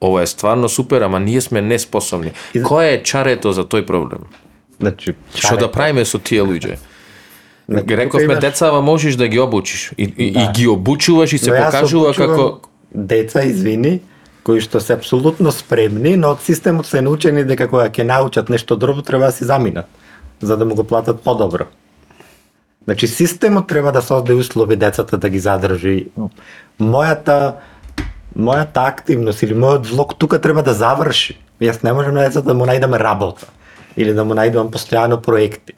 [0.00, 2.32] ова е стварно супер, ама ние сме неспособни.
[2.54, 4.20] И- Кој е чарето за тој проблем?
[4.80, 6.76] Значи, Што да правиме со тие луѓе?
[7.68, 10.52] Значи, Рековме имаш- децава можеш да ги обучиш и, и, и Да.
[10.52, 12.60] ги обучуваш и се Но покажува како
[12.94, 14.00] деца, извини,
[14.42, 18.76] кои што се апсолутно спремни, но од системот се научени дека кога ќе научат нешто
[18.76, 19.86] друго треба да си заминат,
[20.42, 21.64] за да му го платат подобро.
[22.84, 26.08] Значи системот треба да создаде услови децата да ги задржи.
[26.80, 27.52] Мојата
[28.38, 31.38] мојата активност или мојот влог тука треба да заврши.
[31.60, 33.46] Јас не можам на децата да му најдам работа
[33.96, 35.74] или да му најдам постојано проекти.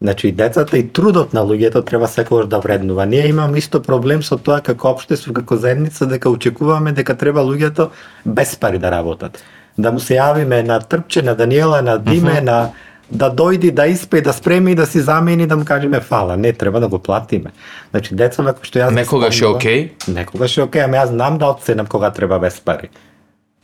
[0.00, 3.06] Значи и децата и трудот на луѓето треба секогаш да вреднува.
[3.06, 7.90] Ние имаме исто проблем со тоа како општество, како заедница дека очекуваме дека треба луѓето
[8.24, 9.42] без пари да работат.
[9.78, 12.44] Да му се јавиме на Трпче, на Даниела, на Диме, uh -huh.
[12.44, 12.70] на
[13.10, 16.36] да дојди, да испе, да спреми и да си замени, да му кажеме фала.
[16.36, 17.52] Не, треба да го платиме.
[17.90, 19.92] Значи децата како што јас Некогаш е окей?
[20.08, 22.90] Некогаш е окей, ама јас знам да оценам кога треба без пари.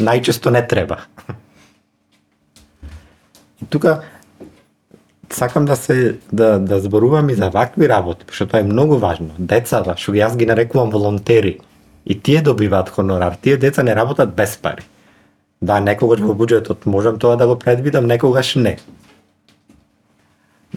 [0.01, 0.99] Најчесто не треба.
[3.63, 4.03] И тука
[5.31, 9.31] сакам да се да да зборувам и за вакви работи, што тоа е многу важно.
[9.39, 11.61] Децата, што јас ги нарекувам волонтери,
[12.05, 13.37] и тие добиваат хонорар.
[13.43, 14.83] Тие деца не работат без пари.
[15.61, 18.79] Да, некогаш во буџетот можам тоа да го предвидам, некогаш не.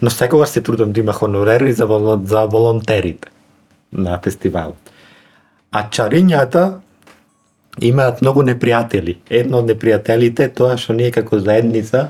[0.02, 3.28] Но секогаш се трудам да има хонорари за, волон- за волонтерите
[3.92, 4.90] на фестивалот.
[5.72, 6.80] А чарињата
[7.80, 9.18] имаат многу непријатели.
[9.30, 12.08] Едно од непријателите е тоа што ние како заедница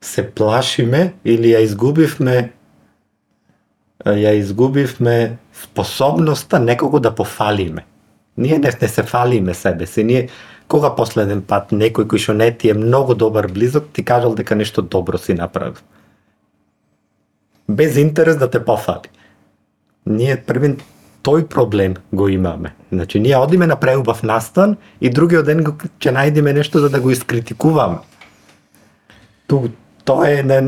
[0.00, 2.52] се плашиме или ја изгубивме
[4.06, 7.84] ја изгубивме способноста некого да пофалиме.
[8.36, 10.04] Ние не, не се фалиме себе си.
[10.04, 10.28] Ние
[10.68, 14.54] кога последен пат некој кој што не ти е многу добар близок ти кажал дека
[14.54, 15.80] нешто добро си направил.
[17.68, 19.08] Без интерес да те пофали.
[20.06, 20.78] Ние првин
[21.24, 22.74] тој проблем го имаме.
[22.92, 27.00] Значи ние одиме на преубав настан и другиот ден го ќе најдеме нешто за да
[27.00, 27.98] го искритикуваме.
[29.46, 29.68] Ту,
[30.04, 30.60] тоа е не,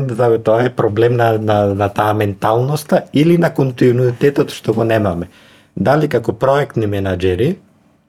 [0.45, 5.29] тоа е проблем на, на, на таа менталноста или на континуитетот што го немаме.
[5.77, 7.55] Дали како проектни менаџери,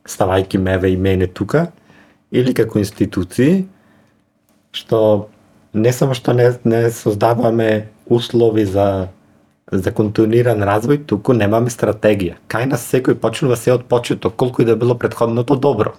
[0.08, 1.70] ставајки меве и мене тука,
[2.32, 3.66] или како институции,
[4.72, 5.28] што
[5.72, 9.10] не само што не, не создаваме услови за
[9.72, 12.36] за континуиран развој, туку немаме стратегија.
[12.52, 15.94] Кај нас секој почнува се од почеток, колку и да било предходното добро.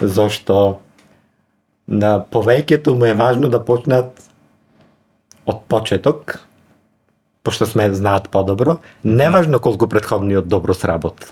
[0.00, 0.80] Зошто
[1.86, 4.24] на повеќето му е важно да почнат
[5.44, 6.38] од почеток,
[7.44, 11.28] пошто сме знаат подобро, неважно колку предходниот добро сработ.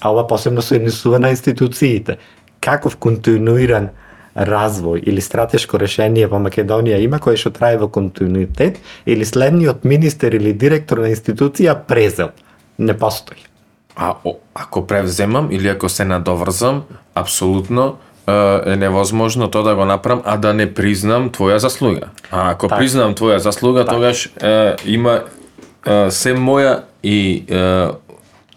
[0.00, 2.16] А ова посебно се однесува на институциите.
[2.60, 3.88] Каков континуиран
[4.36, 10.36] развој или стратешко решение во Македонија има кое што трае во континуитет или следниот министер
[10.36, 12.30] или директор на институција презел.
[12.78, 13.38] Не постои.
[13.96, 16.84] А о, ако превземам или ако се надоврзам,
[17.14, 22.08] апсолутно е, невозможно тоа да го направам, а да не признам твоја заслуга.
[22.30, 22.78] А ако Така.
[22.78, 25.22] признам твоја заслуга, тогаш е, има
[25.86, 27.88] е, се моја и е,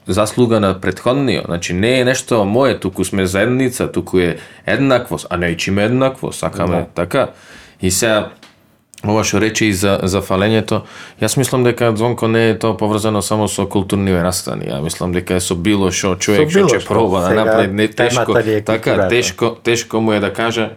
[0.08, 1.45] заслуга на предходниот.
[1.45, 6.39] Значи не е нешто мое, туку сме заедница, туку е еднаквост, а не ичиме еднаквост,
[6.39, 6.86] сакаме Да.
[6.95, 7.28] така.
[7.82, 8.30] И сега
[9.04, 10.86] Ова што рече и за, за фалењето,
[11.20, 14.70] јас мислам дека звонко не е тоа поврзано само со културни растани.
[14.72, 18.38] Ја мислам дека е со било што човек што ќе проба да направи не тешко,
[18.66, 20.70] така тешко, тешко му е да каже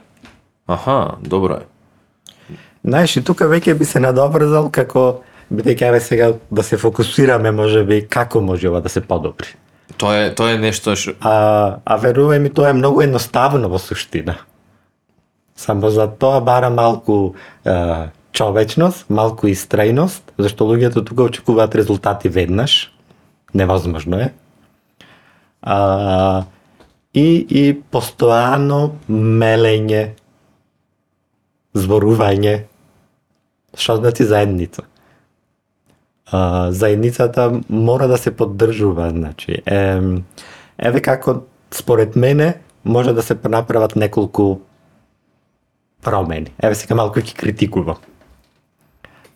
[0.66, 2.56] аха, добро е.
[2.82, 5.22] Знаеш, и тука веќе би се надоврзал како
[5.52, 9.54] бидејќи еве сега да се фокусираме можеби како може ова да се подобри.
[9.96, 13.78] Тоа е тоа е нешто што А, а верувај ми, тоа е многу едноставно во
[13.78, 14.36] суштина.
[15.56, 17.34] Само за тоа бара малку
[17.64, 22.92] е, човечност, малку истрајност, зашто луѓето тука очекуваат резултати веднаш.
[23.54, 24.32] Невозможно е.
[25.62, 26.44] А,
[27.14, 30.12] и, и постојано мелење,
[31.76, 32.66] зборување,
[33.76, 34.84] што значи заедница.
[36.32, 39.62] А, заедницата мора да се поддржува, значи.
[39.66, 40.00] Е,
[40.78, 42.54] еве како според мене
[42.84, 44.58] може да се направат неколку
[46.02, 46.52] промени.
[46.62, 48.02] Еве сега малку ќе критикувам.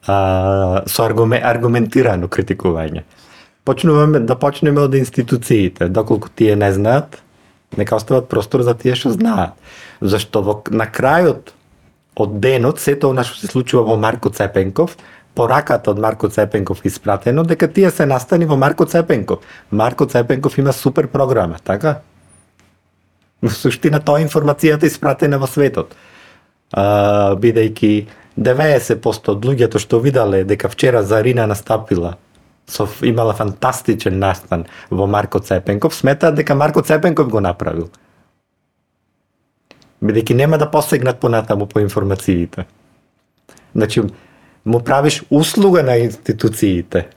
[0.06, 3.04] А, со аргуме, аргументирано критикување.
[3.64, 7.22] Почнуваме да почнеме од институциите, доколку тие не знаат,
[7.76, 9.54] нека остават простор за тие што знаат.
[10.00, 11.54] Зашто во, на крајот
[12.22, 14.96] од денот, сето она што се случува во Марко Цепенков,
[15.34, 19.44] пораката од Марко Цепенков испратено, дека тие се настани во Марко Цепенков.
[19.70, 22.00] Марко Цепенков има супер програма, така?
[23.42, 25.94] Во суштина тоа е информацијата испратена во светот.
[26.72, 28.06] А, бидејќи
[28.38, 32.16] 90% од луѓето што виделе дека вчера Зарина настапила
[32.70, 37.90] со имала фантастичен настан во Марко Цепенков, сметаат дека Марко Цепенков го направил.
[40.00, 42.66] Бидејќи нема да посегнат понатаму по информациите.
[43.74, 44.02] Значи,
[44.64, 47.08] му правиш услуга на институциите,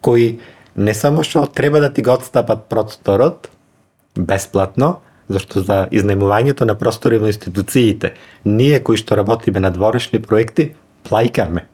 [0.00, 0.40] кои
[0.76, 3.50] не само што треба да ти го отстапат просторот,
[4.16, 8.14] бесплатно, зашто за изнемувањето на простори во институциите,
[8.44, 10.72] ние кои што работиме на дворешни проекти,
[11.06, 11.69] плајкаме.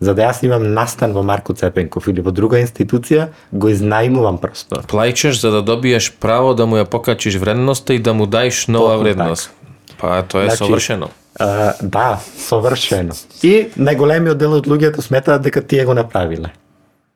[0.00, 4.82] За да јас имам настан во Марко Цепенков или во друга институција, го изнајмувам простор.
[4.90, 8.98] Плајчеш за да добиеш право да му ја покачиш вредноста и да му даеш нова
[8.98, 9.50] Токму вредност.
[9.98, 11.08] Па тоа е Значи, совршено.
[11.38, 13.14] А, да, совршено.
[13.42, 16.52] И најголемиот дел од луѓето сметаат дека тие го направиле.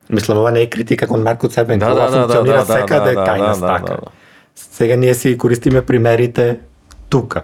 [0.09, 2.73] Мислам, ова не е критика кон Марко Цепенков, Да, да, да, да, функционира да, да,
[2.73, 3.93] секаде да, кај да, нас да, така.
[3.93, 4.11] да, да.
[4.55, 6.59] Сега ние си користиме примерите
[7.09, 7.43] тука.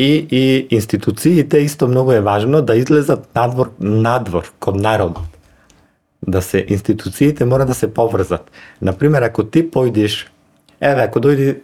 [0.00, 5.22] И, и институциите исто многу е важно да излезат надвор, надвор кон народот.
[6.28, 8.50] Да се институциите мора да се поврзат.
[8.82, 10.26] Например, ако ти појдиш,
[10.80, 11.56] еве, ако дојди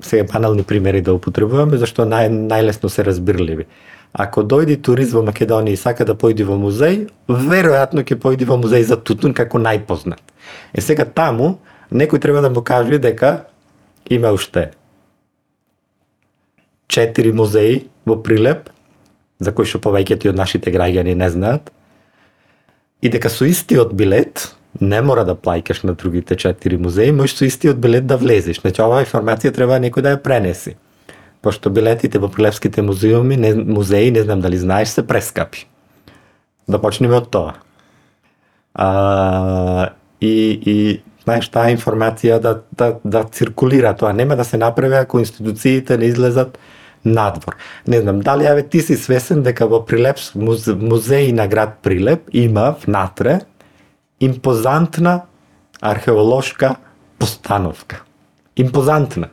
[0.00, 3.66] сега банални примери да употребуваме, зашто нај, најлесно се разбирливи.
[4.14, 8.60] Ако дојди турист во Македонија и сака да појди во музеј, веројатно ќе појди во
[8.62, 10.22] музеј за Тутун како најпознат.
[10.70, 11.58] Е сега таму,
[11.90, 13.50] некој треба да му каже дека
[14.06, 14.70] има уште
[16.92, 18.68] четири музеи во Прилеп,
[19.40, 21.72] за кои што повеќето од нашите граѓани не знаат,
[23.02, 27.48] и дека со истиот билет, не мора да плаќаш на другите четири музеи, можеш со
[27.48, 28.60] истиот билет да влезеш.
[28.60, 30.76] Значи, оваа информација треба некој да ја пренеси.
[31.42, 35.66] Пошто билетите во прилепските музеуми, не, музеи, не знам дали знаеш, се прескапи.
[36.68, 37.56] Да почнеме од тоа.
[38.74, 39.90] А,
[40.20, 40.30] и,
[40.62, 40.76] и
[41.24, 44.12] знаеш, таа информација да, да, да циркулира тоа.
[44.12, 46.58] Нема да се направи ако институциите не излезат
[47.04, 47.56] надвор.
[47.86, 52.74] Не знам, дали аве ти си свесен дека во Прилеп музеј на град Прилеп има
[52.86, 53.40] внатре
[54.20, 55.22] импозантна
[55.80, 56.76] археолошка
[57.18, 58.02] постановка.
[58.56, 59.28] Импозантна.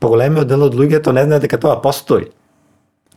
[0.00, 2.30] Поголемиот дел од луѓето не знае дека тоа постои.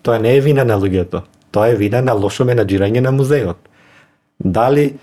[0.02, 1.24] Тоа не е вина на луѓето.
[1.52, 3.58] Тоа е вина на лошо менаџирање на музеот.
[4.40, 4.94] Дали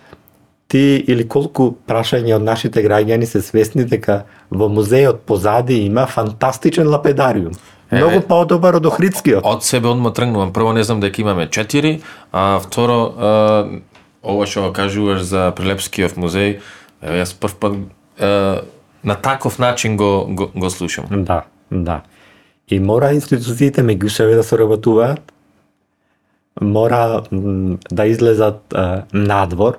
[0.69, 6.89] ти или колку прашања од нашите граѓани се свесни дека во музеот позади има фантастичен
[6.89, 7.53] лапедариум.
[7.95, 9.45] Е, Многу подобар од Охридскиот.
[9.47, 10.53] Од себе одма тргнувам.
[10.53, 12.01] Прво не знам дека имаме четири,
[12.33, 13.31] а второ а,
[14.23, 16.59] ова што кажуваш за Прилепскиот музеј,
[17.05, 17.79] еве јас прв пат
[18.19, 18.65] а,
[19.05, 21.07] на таков начин го, го, го слушам.
[21.11, 22.03] Да, да.
[22.69, 25.33] И мора институциите меѓу себе да соработуваат,
[26.61, 29.79] мора м, да излезат а, надвор.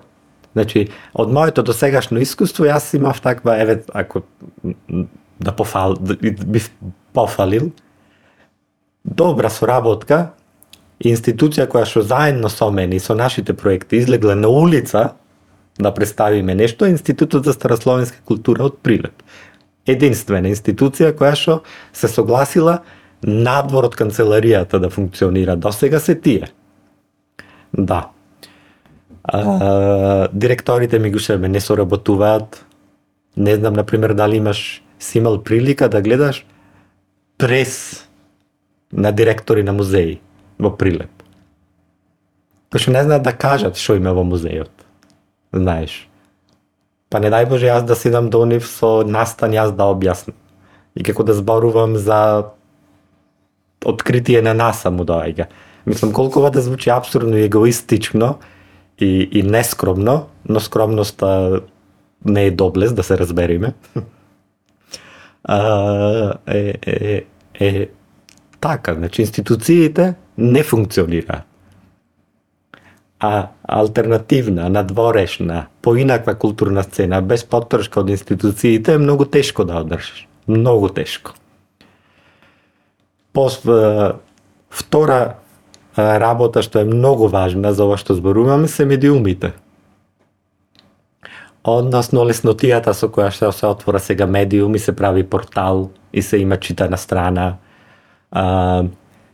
[0.56, 4.22] Значи, од моето досегашно искуство, јас имав таква, еве, ако
[5.40, 6.72] да пофал, да, бив
[7.14, 7.72] пофалил,
[9.06, 10.34] добра соработка,
[11.00, 15.14] институција која што заедно со мене и со нашите проекти излегла на улица
[15.78, 19.24] да представиме нешто, Институтот за старословенска култура од Прилеп.
[19.86, 21.62] Единствена институција која што
[21.94, 22.80] се согласила
[23.22, 25.56] надвор од канцеларијата да функционира.
[25.56, 26.48] До сега се тие.
[27.74, 28.10] Да.
[29.24, 32.66] А, директорите ми себе не соработуваат.
[33.38, 36.46] Не знам, например, дали имаш си имал прилика да гледаш
[37.38, 38.08] прес
[38.96, 40.20] на директори на музеи
[40.60, 41.12] во Прилеп.
[42.72, 44.72] Кои што не знаат да кажат што има во музеот.
[45.54, 46.08] Знаеш.
[47.12, 50.36] Па не дај Боже јас да седам до нив со настан јас да објаснам.
[50.96, 52.52] И како да зборувам за
[53.86, 55.48] откритие на НАСА му доаѓа.
[55.86, 58.40] Мислам колку ова да звучи абсурдно и егоистично
[59.00, 61.62] и, и нескромно, но скромноста
[62.26, 63.74] не е доблез да се разбериме.
[65.44, 67.24] а, е, е,
[67.60, 67.88] е
[68.66, 71.44] така, значи институциите не функционираат.
[73.20, 80.28] А алтернативна, надворешна, поинаква културна сцена без поддршка од институциите е многу тешко да одржиш.
[80.48, 81.34] Многу тешко.
[83.34, 83.62] Пос,
[84.70, 85.36] втора
[85.98, 89.54] работа што е многу важна за ова што зборуваме се медиумите.
[91.64, 96.38] Односно леснотијата со која што се отвора сега медиум и се прави портал и се
[96.42, 97.58] има читана страна.
[98.36, 98.84] А,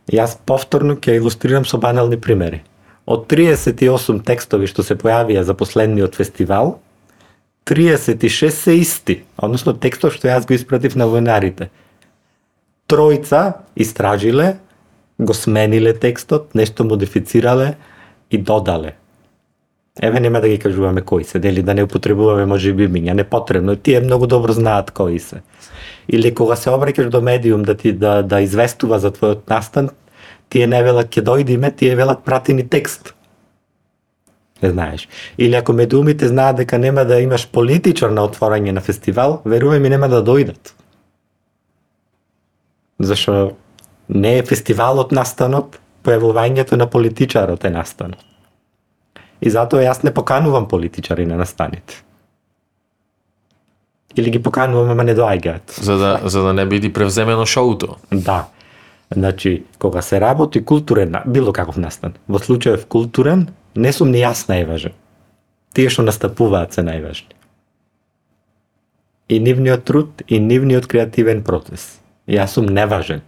[0.06, 2.62] јас повторно ќе илустрирам со банални примери.
[3.06, 6.76] Од 38 текстови што се појавија за последниот фестивал,
[7.66, 11.70] 36 се исти, односно текстот што јас го испратив на војнарите.
[12.90, 14.56] Тројца истражиле
[15.18, 17.76] го смениле текстот, нешто модифицирале
[18.30, 18.96] и додале.
[20.00, 23.76] Еве нема да ги кажуваме кои се, дели да не употребуваме можеби имиња, не потребно,
[23.76, 25.42] тие многу добро знаат кои се.
[26.08, 29.90] Или кога се обраќаш до медиум да ти да, да известува за твојот настан,
[30.48, 33.12] тие не велат ќе дојдиме, тие велат прати ни текст.
[34.62, 35.08] Не знаеш.
[35.38, 39.92] Или ако медиумите знаат дека нема да имаш политичар на отворање на фестивал, верувај ми
[39.92, 40.72] нема да дојдат.
[42.98, 43.56] Зашо
[44.08, 48.31] не е фестивалот настанот, појавувањето на политичарот е настанот.
[49.42, 52.02] И затоа јас не поканувам политичари на настаните.
[54.14, 55.80] Или ги поканувам, ама не доаѓаат.
[55.82, 57.96] За да, за да не биде превземено шоуто.
[58.10, 58.48] Да.
[59.14, 64.46] Значи, кога се работи културен, било каков настан, во случајов културен, не сум ни јас
[64.48, 64.94] најважен.
[65.72, 67.34] Тие што настапуваат се најважни.
[69.28, 71.98] И нивниот труд и нивниот креативен процес.
[72.28, 73.22] Јас сум неважен.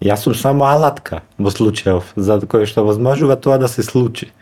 [0.00, 4.32] Јас сум само алатка во случајов за кој што возможува тоа да се случи.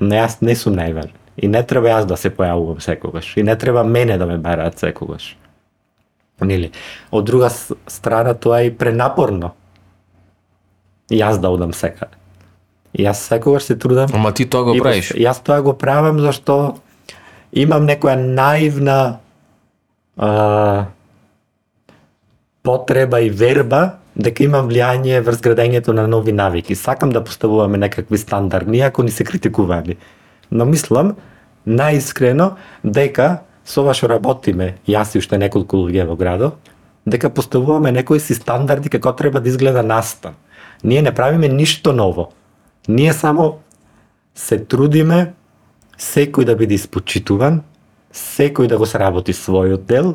[0.00, 1.14] Но јас не сум најважен.
[1.36, 3.36] И не треба јас да се појавувам секогаш.
[3.36, 5.36] И не треба мене да ме бараат секогаш.
[6.40, 6.70] Нели?
[7.10, 7.50] Од друга
[7.86, 9.54] страна тоа е и пренапорно.
[11.10, 12.16] Јас да одам секаде.
[12.96, 14.10] Јас секогаш се трудам.
[14.14, 15.12] Ама ти тоа го И правиш.
[15.12, 16.76] Јас тоа го правам зашто
[17.52, 19.18] имам некоја наивна
[20.16, 20.86] а,
[22.62, 26.74] потреба и верба дека има влијание врз градењето на нови навики.
[26.74, 29.96] Сакам да поставуваме некакви стандарди, ако ни се критикувани.
[30.50, 31.16] Но мислам,
[31.66, 36.56] наискрено, дека со ова што работиме, јас и уште неколку луѓе во градот,
[37.06, 40.34] дека поставуваме некои си стандарди како треба да изгледа настан.
[40.84, 42.30] Ние не правиме ништо ново.
[42.88, 43.58] Ние само
[44.34, 45.34] се трудиме
[45.98, 47.62] секој да биде испочитуван,
[48.12, 50.14] секој да го сработи својот дел,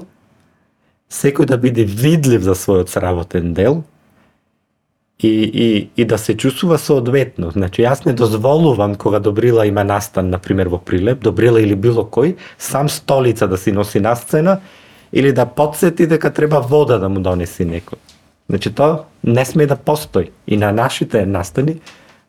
[1.11, 3.83] секој да биде видлив за својот сработен дел
[5.23, 7.51] и, и, и да се чувствува соодветно.
[7.51, 12.35] Значи, јас не дозволувам кога Добрила има настан, например, во Прилеп, Добрила или било кој,
[12.57, 14.59] сам столица да си носи на сцена
[15.13, 18.01] или да подсети дека треба вода да му донеси некој.
[18.49, 20.31] Значи, тоа не сме да постои.
[20.47, 21.79] И на нашите настани,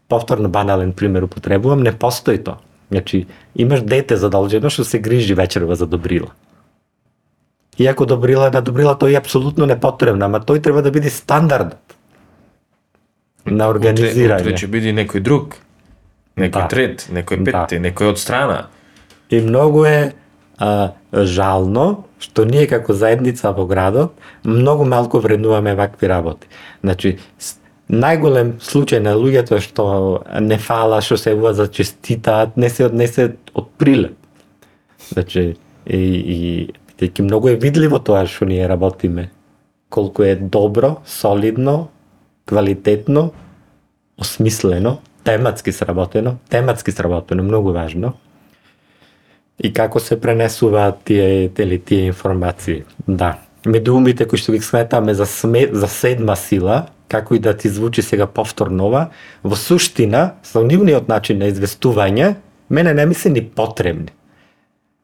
[0.09, 2.61] повторно банален пример употребувам, не постои тоа.
[2.91, 6.37] Значи, имаш дете задолжено што се грижи вечерва за Добрила.
[7.79, 11.92] Иако Добрила на Добрила тој е апсолутно непотребна, ама тој треба да биде стандардот
[13.47, 14.41] на Утре, организирање.
[14.41, 15.57] утре ќе биде некој друг.
[16.37, 16.69] Некој Да.
[16.69, 17.67] трет, некој Да.
[17.67, 18.67] петте, некој од страна.
[19.31, 20.13] И многу е
[20.59, 24.13] а, жално што ние како заедница во градот
[24.45, 26.47] многу малку вреднуваме вакви работи.
[26.85, 27.19] Значи,
[27.91, 33.35] најголем случај на луѓето што не фала, што се ува за честитаат, не се однесе
[33.55, 34.17] од прилеп.
[35.13, 35.57] Значи,
[35.87, 36.39] и, и
[36.99, 39.31] бидејќи многу е видливо тоа што ние работиме.
[39.91, 41.89] Колку е добро, солидно,
[42.47, 43.33] квалитетно,
[44.19, 48.13] осмислено, тематски сработено, тематски сработено, многу важно.
[49.63, 52.83] И како се пренесуваат тие, тие, тие информации.
[53.09, 53.37] Да.
[53.67, 58.03] Медиумите кои што ги сметаме за, сме, за седма сила, како и да ти звучи
[58.03, 59.11] сега повторнова,
[59.45, 62.35] во суштина, со нивниот начин на известување,
[62.71, 64.11] мене не ми се ни потребни.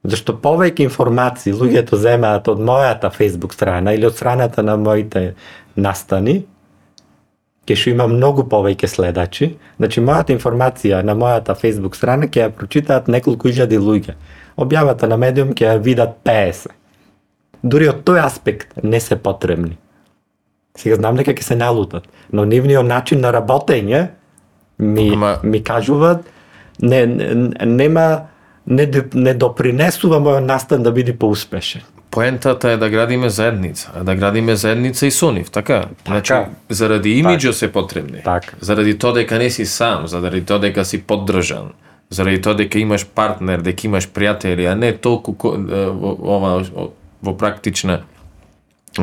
[0.09, 5.35] Зашто повеќе информации луѓето земаат од мојата Facebook страна или од страната на моите
[5.77, 6.47] настани,
[7.69, 12.55] ќе што има многу повеќе следачи, значи мојата информација на мојата Facebook страна ќе ја
[12.55, 14.15] прочитаат неколку илјади луѓе.
[14.57, 16.73] Објавата на медиум ќе ја видат 50.
[17.63, 19.77] Дури од тој аспект не се потребни.
[20.79, 24.09] Сега знам дека ќе се налутат, но нивниот начин на работење
[24.79, 26.27] ми, Ама- ми кажуваат
[26.81, 28.29] не, не, нема
[28.67, 31.83] не, не допринесува мојот настан да биде поуспешен.
[32.11, 35.85] Поентата е да градиме заедница, а да градиме заедница и со нив, така?
[36.07, 36.33] Значи,
[36.69, 38.23] заради имиджот се потребни.
[38.25, 38.55] Така.
[38.61, 41.71] Заради тоа дека не си сам, заради тоа дека си поддржан,
[42.11, 46.65] заради тоа дека имаш партнер, дека имаш пријатели, а не толку во, ова,
[47.23, 48.01] во практична
[48.99, 49.03] е,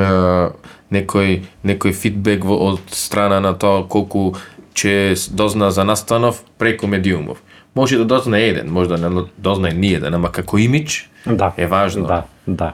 [0.91, 4.33] некој некој фидбек во, од страна на тоа колку
[4.73, 7.37] ќе с- дозна за настанов преку медиумов.
[7.75, 11.53] Може да дозна еден, може да не дозна ни еден, ама како имидж Да.
[11.57, 12.07] е важно.
[12.07, 12.73] Да, да.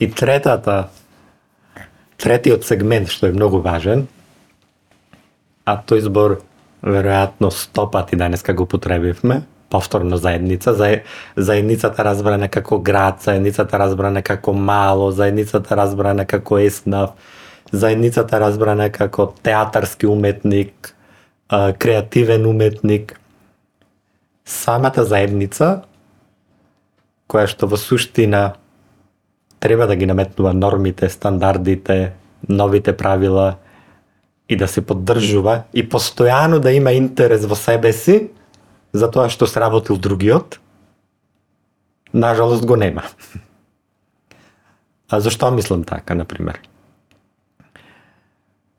[0.00, 0.88] И третата,
[2.20, 4.06] третиот сегмент што е многу важен,
[5.64, 6.40] а тој збор
[6.84, 11.00] веројатно сто пати денеска го потребивме, повторно заедница, за,
[11.36, 17.16] заедницата разбрана како град, заедницата разбрана како мало, заедницата разбрана како еснав,
[17.72, 20.92] заедницата разбрана како театарски уметник,
[21.78, 23.16] креативен уметник.
[24.44, 25.82] Самата заедница
[27.26, 28.54] која што во суштина
[29.66, 32.12] треба да ги наметнува нормите, стандардите,
[32.48, 33.56] новите правила,
[34.48, 38.30] и да се поддржува и постојано да има интерес во себе си
[38.92, 40.60] за тоа што сработил другиот,
[42.14, 43.02] нажалост го нема.
[45.10, 46.60] А зашто мислам така, на пример?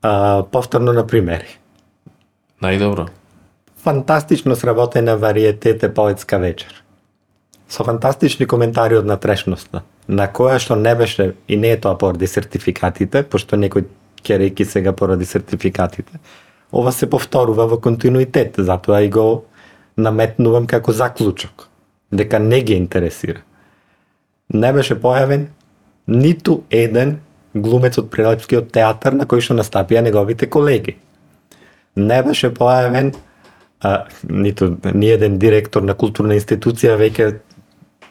[0.02, 1.58] А, повторно на примери.
[2.62, 3.08] Најдобро.
[3.84, 6.84] Фантастично сработена вариетете поетска вечер.
[7.68, 12.26] Со фантастични коментари од натрешноста, на која што не беше и не е тоа поради
[12.26, 13.84] сертификатите, пошто некој
[14.24, 16.20] ќе реки сега поради сертификатите.
[16.72, 19.44] Ова се повторува во континуитет, затоа и го
[19.96, 21.68] наметнувам како заклучок,
[22.12, 23.40] дека не ги интересира.
[24.48, 25.48] Не беше појавен
[26.08, 27.18] ниту еден
[27.54, 30.96] глумец од Прилепскиот театар на кој што настапија неговите колеги.
[31.96, 33.12] Не беше појавен
[33.80, 37.38] а, ниту ни еден директор на културна институција веќе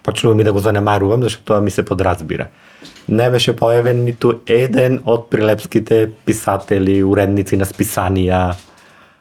[0.07, 2.47] почнувам и да го занемарувам, зашто тоа ми се подразбира.
[3.11, 8.55] Не беше појавен ниту еден од прилепските писатели, уредници на списанија,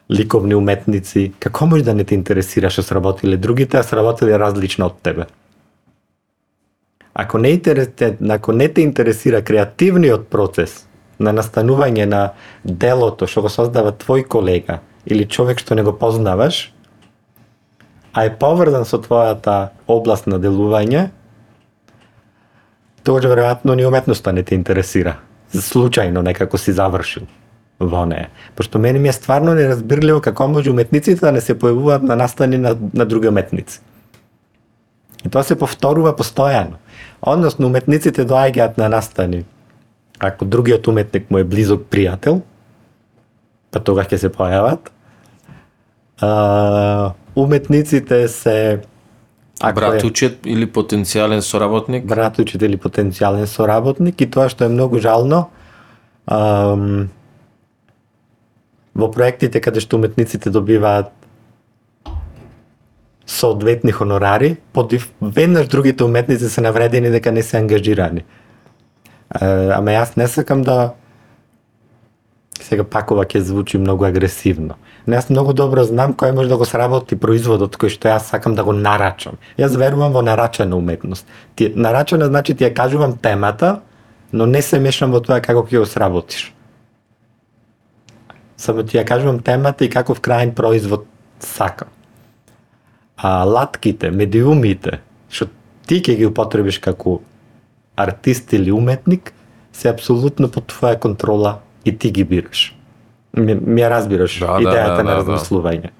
[0.07, 1.33] ликовни уметници.
[1.43, 5.27] Како може да не те интересира што сработиле другите, а сработиле различно од тебе?
[7.13, 10.85] Ако не, интерес- ако не те интересира креативниот процес
[11.19, 12.31] на настанување на
[12.63, 16.71] делото што го создава твој колега или човек што не го познаваш,
[18.17, 21.11] а е поврзан со твојата област на делување,
[23.05, 25.19] тогаш веројатно ни уметноста не те интересира.
[25.53, 27.27] Случајно некако си завршил
[27.79, 32.01] во неа, Пошто мене ми е стварно неразбирливо како може уметниците да не се појавуваат
[32.01, 33.79] на настани на, на други уметници.
[35.25, 36.81] И тоа се повторува постојано.
[37.21, 39.45] Односно, уметниците доаѓаат на настани.
[40.19, 42.41] Ако другиот уметник му е близок пријател,
[43.71, 44.89] па тогаш ќе се појават.
[46.21, 48.79] А, уметниците се
[49.61, 52.05] ако е- Брат учет или потенцијален соработник?
[52.05, 55.49] брат учител или потенцијален соработник и тоа што е многу жално
[56.27, 57.09] ам,
[58.95, 61.09] во проектите каде што уметниците добиваат
[63.27, 68.23] соодветни хонорари, подив, веднаш другите уметници се навредени дека не се ангажирани.
[69.41, 70.93] Е, ама јас не сакам да
[72.61, 74.75] сега пак ова ќе звучи многу агресивно.
[75.07, 78.55] Но јас многу добро знам кој може да го сработи производот кој што јас сакам
[78.55, 79.39] да го нарачам.
[79.57, 81.25] Јас верувам во нарачена уметност.
[81.55, 83.79] Ти нарачена значи ти ја кажувам темата,
[84.33, 86.51] но не се мешам во тоа како ќе го сработиш.
[88.57, 91.07] Само ти ја кажувам темата и каков крајен производ
[91.39, 91.87] сакам.
[93.15, 95.47] А латките, медиумите, што
[95.87, 97.21] ти ќе ги употребиш како
[97.95, 99.33] артист или уметник,
[99.71, 102.76] се апсолутно под твоја контрола и ти ги бираш.
[103.37, 105.21] Ми, ми ја разбираш Да, да, идејата да, на да, да.
[105.21, 105.93] размислување.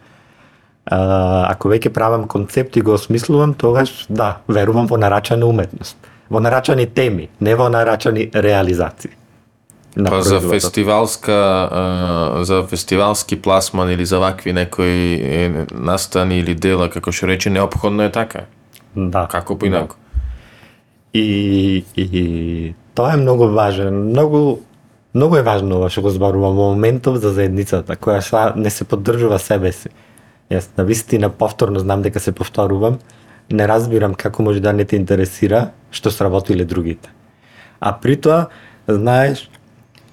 [0.86, 1.00] А,
[1.52, 5.98] ако веќе правам концепт и го осмислувам, тогаш да, верувам во нарачана уметност.
[6.30, 9.12] Во нарачани теми, не во нарачани реализации.
[9.98, 11.70] на Па за фестивалска,
[12.42, 18.12] за фестивалски пласман или за вакви некои настани или дела, како што рече, неопходно е
[18.12, 18.46] така.
[18.96, 19.26] Да.
[19.32, 19.98] Како поинако?
[21.14, 24.14] И, и тоа е многу важен.
[24.14, 24.60] Многу
[25.18, 28.86] многу е важно ова што го зборувам во моментов за заедницата, која ша не се
[28.86, 29.90] поддржува себе си.
[30.54, 33.00] Јас на вистина повторно знам дека се повторувам,
[33.50, 37.10] не разбирам како може да не те интересира што сработиле другите.
[37.82, 38.48] А при тоа,
[38.88, 39.50] знаеш,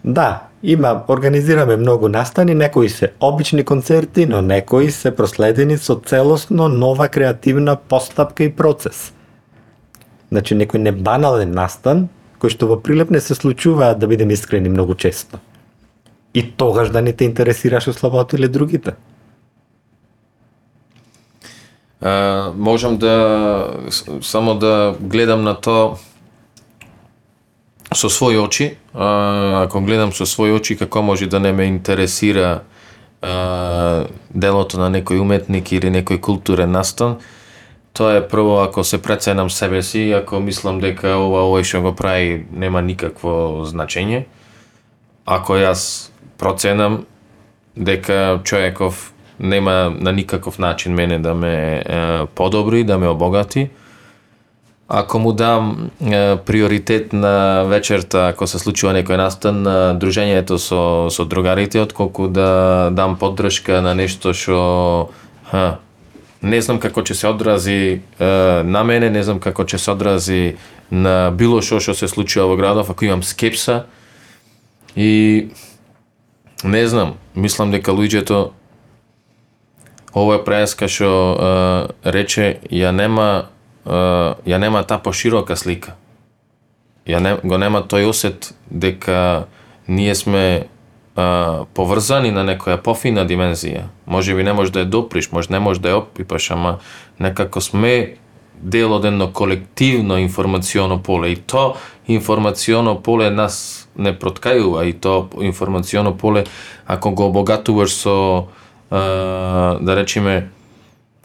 [0.05, 6.69] да, има, организираме многу настани, некои се обични концерти, но некои се проследени со целосно
[6.69, 9.13] нова креативна постапка и процес.
[10.33, 12.09] Значи некој небанален настан,
[12.45, 15.41] кои што во Прилеп не се случуваат, да бидем искрени, многу често.
[16.37, 18.97] И тогаш да не те интересираш што слаботиле другите.
[22.05, 23.81] А, можам да
[24.21, 25.97] само да гледам на тоа
[27.95, 28.77] со своји очи.
[28.93, 32.61] А, ако гледам со своји очи како може да не ме интересира
[33.23, 34.05] а,
[34.35, 37.25] делото на некој уметник или некој културен настан,
[37.95, 41.95] тоа е прво ако се преценам себе си, ако мислам дека ова овој што го
[41.95, 44.27] прави нема никакво значење.
[45.25, 47.07] Ако јас проценам
[47.77, 53.71] дека човеков нема на никаков начин мене да ме е, подобри, да ме обогати.
[54.89, 61.09] Ако му дам е, приоритет на вечерта, ако се случува некој настан, на дружењето со,
[61.11, 64.59] со другарите, отколку да дам поддршка на нешто што
[66.45, 67.79] не знам како ќе се одрази
[68.21, 68.27] е,
[68.65, 70.57] на мене, не знам како ќе се одрази
[70.93, 73.85] на било што што се случува во градов, ако имам скепса
[74.97, 75.49] и
[76.65, 78.53] не знам, мислам дека луѓето
[80.13, 83.49] оваа преска што е, рече ја нема
[83.87, 83.99] е,
[84.45, 85.97] ја нема таа поширока слика.
[87.09, 89.47] Ја не, го нема тој осет дека
[89.89, 90.69] ние сме
[91.17, 93.87] а, поврзани на некоја пофина димензија.
[94.07, 96.79] Може би не можеш да ја доприш, може не можеш да ја опипаш, ама
[97.19, 98.17] некако сме
[98.55, 101.77] дел од едно колективно информационо поле и то
[102.09, 106.45] информационо поле нас не проткајува и то информационо поле
[106.87, 108.47] ако го обогатуваш со
[108.91, 110.49] а, да речеме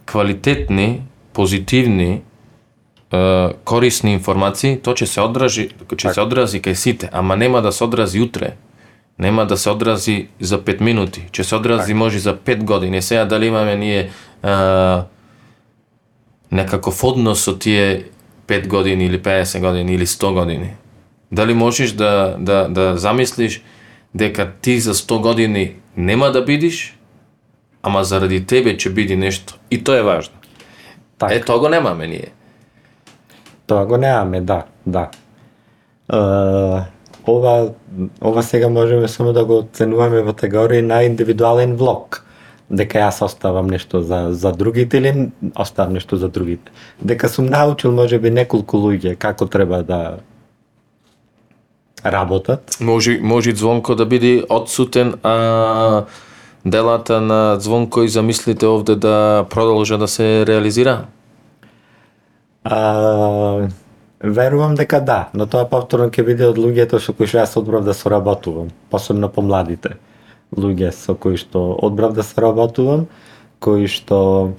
[0.06, 1.02] квалитетни,
[1.34, 2.22] позитивни
[3.66, 7.84] корисни информации, тоа ќе се одражи, ќе се одрази кај сите, ама нема да се
[7.84, 8.54] одрази утре.
[9.20, 13.02] Нема да се одрази за 5 минути, ќе се одрази може за 5 години.
[13.02, 14.10] Сега дали имаме ние
[14.44, 15.04] а,
[16.52, 18.04] некаков однос со тие
[18.48, 20.74] 5 години или 50 години или 100 години?
[21.32, 23.64] Дали можеш да, да, да замислиш
[24.16, 26.98] дека ти за 100 години нема да бидиш,
[27.84, 29.60] ама заради тебе ќе биде нешто.
[29.72, 30.36] И тоа е важно.
[31.18, 31.34] Така.
[31.34, 32.32] Е, тоа го немаме ние.
[33.68, 35.10] Тоа го немаме, да, да.
[36.14, 36.82] Е,
[37.38, 37.72] ова,
[38.22, 42.24] ова сега можеме само да го оценуваме во тегорија на индивидуален влог.
[42.70, 46.72] Дека јас оставам нешто за, за другите или оставам нешто за другите.
[47.02, 50.20] Дека сум научил може би неколку луѓе како треба да
[52.06, 52.78] работат.
[52.82, 56.06] Може, може Звонко да биде одсутен, а
[56.66, 61.06] делата на Звонко и замислите овде да продолжа да се реализира?
[62.64, 63.68] А,
[64.20, 67.86] верувам дека да, но тоа повторно ќе биде од луѓето со кои што јас одбрав
[67.88, 69.98] да соработувам, посебно помладите
[70.56, 73.08] луѓе со кои што одбрав да соработувам,
[73.60, 74.56] кои што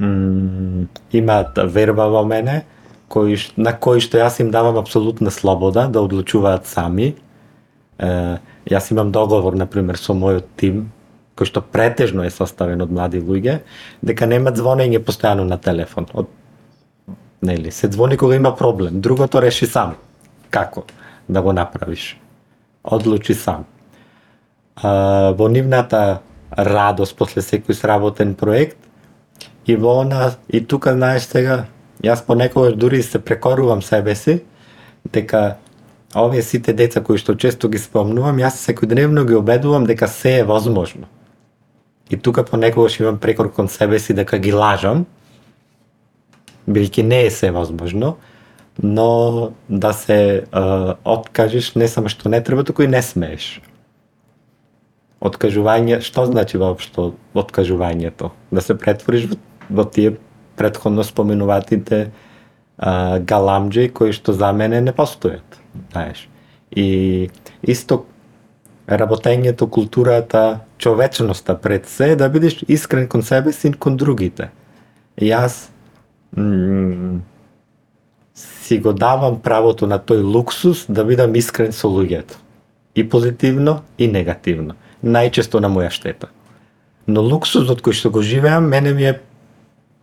[0.00, 2.64] м, имаат верба во мене,
[3.08, 7.14] кои на кои што јас им давам апсолутна слобода да одлучуваат сами.
[7.98, 10.90] Е, јас имам договор, на пример, со мојот тим,
[11.38, 13.60] кој што претежно е составен од млади луѓе,
[14.02, 16.08] дека нема звонење постојано на телефон.
[16.12, 16.26] Од
[17.44, 19.94] нели, се звони кога има проблем, другото реши сам.
[20.50, 20.84] Како
[21.28, 22.20] да го направиш?
[22.84, 23.64] Одлучи сам.
[24.76, 26.20] А, во нивната
[26.58, 28.78] радост после секој сработен проект
[29.66, 31.64] и во она и тука знаеш сега
[32.02, 34.42] јас понекогаш дури се прекорувам себе си
[35.12, 35.56] дека
[36.14, 40.44] овие сите деца кои што често ги спомнувам, јас секојдневно ги обедувам дека се е
[40.44, 41.06] возможно.
[42.10, 45.06] И тука понекогаш имам прекор кон себе си дека ги лажам,
[46.68, 48.16] бидејќи не е се возможно,
[48.82, 53.60] но да се а, откажеш не само што не треба, туку и не смееш.
[55.24, 58.32] Откажување, што значи воопшто откажувањето?
[58.50, 59.38] Да се претвориш во,
[59.70, 60.16] во тие
[60.56, 62.10] предходно споменуватите
[62.78, 65.60] а, галамџи кои што за мене не постојат,
[65.92, 66.26] знаеш.
[66.74, 67.30] И
[67.62, 68.04] исто
[68.88, 74.50] работењето, културата, човечноста пред се да бидеш искрен кон себе си и кон другите.
[75.16, 75.70] И јас
[78.34, 82.40] си го давам правото на тој луксус да бидам искрен со луѓето.
[82.94, 84.74] И позитивно, и негативно.
[85.04, 86.30] Најчесто на моја штета.
[87.06, 89.20] Но луксузот кој што го живеам, мене ми е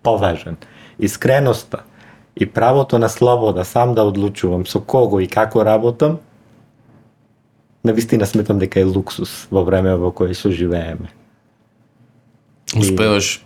[0.04, 0.58] поважен.
[1.00, 1.84] Искреноста
[2.36, 6.20] и правото на слобода сам да одлучувам со кого и како работам,
[7.84, 11.10] на вистина сметам дека е луксус во време во кое што живееме.
[12.78, 13.42] Успеваш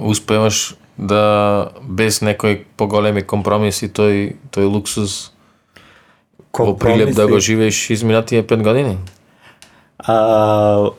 [0.00, 5.32] успеваш да без некои поголеми компромиси тој тој луксус
[6.58, 8.98] во прилеп да го живееш изминатие пет години?
[9.98, 10.90] А,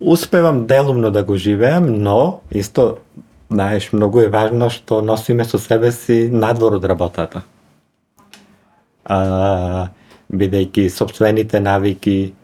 [0.00, 2.98] успевам делумно да го живеам, но исто,
[3.50, 7.42] знаеш, многу е важно што носиме со себе си надвор од работата.
[9.04, 9.88] А,
[10.32, 12.34] бидејќи собствените навики,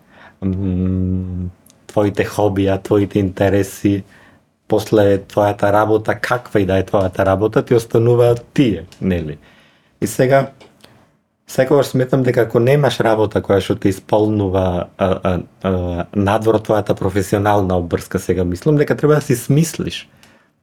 [1.87, 4.03] твоите хобија, твоите интереси,
[4.73, 9.37] после твојата работа, каква и да е твојата работа, ти остануваат тие, нели?
[10.01, 10.47] И сега,
[11.47, 14.65] секогаш сметам дека ако немаш работа која што те исполнува
[14.97, 15.33] а, а,
[15.63, 15.73] а,
[16.17, 20.07] надвор твојата професионална обврска, сега мислам дека треба да си смислиш,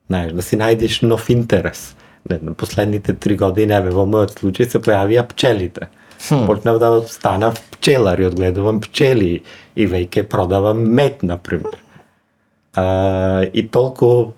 [0.10, 1.94] знаеш, да си најдеш нов интерес.
[2.30, 5.88] Не, на последните три години, еве, во мојот случај се појавија пчелите.
[6.28, 6.48] Хм.
[6.50, 9.44] Почнав да станав пчелар и одгледувам пчели
[9.76, 11.78] и веќе продавам мед, например.
[12.76, 14.34] А, и толку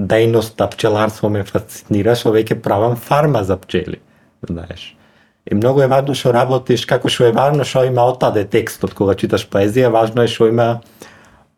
[0.00, 4.00] дејноста пчеларство ме фасцинира што веќе правам фарма за пчели,
[4.48, 4.94] знаеш.
[5.46, 9.14] И многу е важно што работиш, како што е важно што има отаде текстот кога
[9.14, 10.80] читаш поезија, важно е што има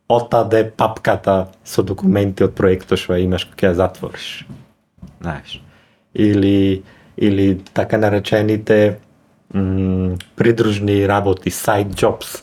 [0.09, 4.47] отаде папката со документи од проектот што имаш кога ја затвориш.
[5.21, 5.61] Знаеш.
[6.15, 6.83] Или
[7.17, 8.99] или така наречените
[9.55, 12.43] м, придружни работи, side jobs.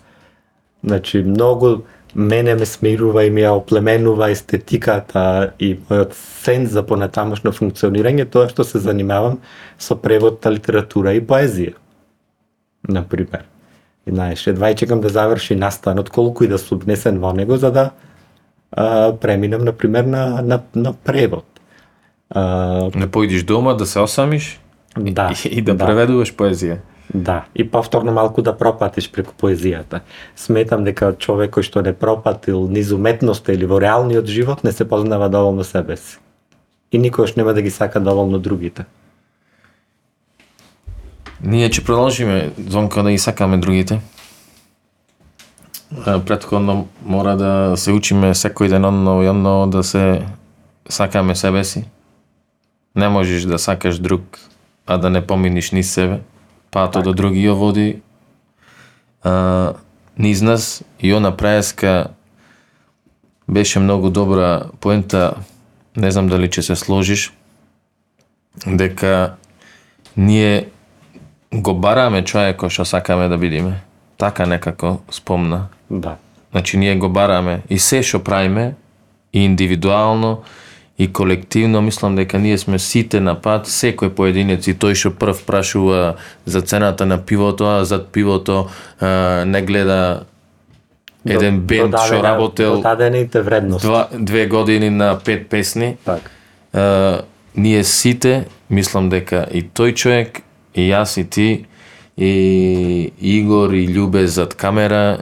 [0.84, 1.84] Значи, многу
[2.16, 8.50] мене ме смирува и ми ја оплеменува естетиката и мојот сенс за понатамошно функционирање тоа
[8.50, 9.40] што се занимавам
[9.78, 11.76] со превод на литература и поезија.
[12.90, 13.46] Например.
[14.08, 17.58] И знаеш, едва и чекам да заврши настанот, колку и да сум внесен во него,
[17.58, 17.92] за да
[18.72, 21.46] а, преминам, например, на, на, на превод.
[22.30, 24.60] А, Не поидиш дома да се осамиш
[24.98, 26.80] да, и, и да, преведуваш поезија.
[27.14, 30.04] Да, и повторно малку да пропатиш преку поезијата.
[30.36, 34.86] Сметам дека човек кој што не пропатил низ уметноста или во реалниот живот не се
[34.86, 36.20] познава доволно себе си.
[36.92, 38.86] И никош нема да ги сака доволно другите.
[41.42, 44.02] Ние ќе продолжиме, Звонко, да ги сакаме другите.
[45.90, 50.22] Предходно Претходно мора да се учиме секој ден онно и онно да се
[50.90, 51.86] сакаме себе си.
[52.96, 54.38] Не можеш да сакаш друг,
[54.86, 56.20] а да не поминиш ни себе.
[56.72, 58.02] Пато до други ја води
[59.24, 59.74] а,
[60.18, 62.08] низ нас и она преска
[63.48, 65.34] беше многу добра поента,
[65.98, 67.34] не знам дали ќе се сложиш,
[68.66, 69.36] дека
[70.18, 70.70] ние
[71.54, 73.82] го бараме човекот што сакаме да бидиме.
[74.18, 75.68] Така некако спомна.
[75.90, 76.18] Да.
[76.52, 78.76] Значи ние го бараме и се што правиме
[79.34, 80.44] и индивидуално
[81.00, 85.46] и колективно мислам дека ние сме сите на пат, секој поединец и тој што прв
[85.48, 88.68] прашува за цената на пивото, а зад пивото
[89.00, 90.28] а, не гледа
[91.24, 93.88] еден бенд што работел Додадените вредности.
[93.88, 95.98] два, две години на пет песни.
[96.06, 96.30] Така.
[96.74, 97.22] А,
[97.56, 100.44] ние сите, мислам дека и тој човек,
[100.76, 101.66] и јас и ти,
[102.18, 105.18] и Игор и Љубе зад камера,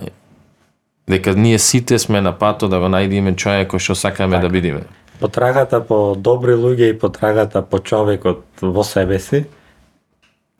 [1.10, 4.90] дека ние сите сме на пато да го најдеме човекот што сакаме да бидиме.
[5.19, 9.45] Потрагата по добри луѓе и потрагата по човекот во себе си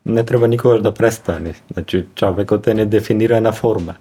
[0.08, 1.54] не треба никогаш да престане.
[1.72, 3.94] Значи, човекот е недефинирана форма.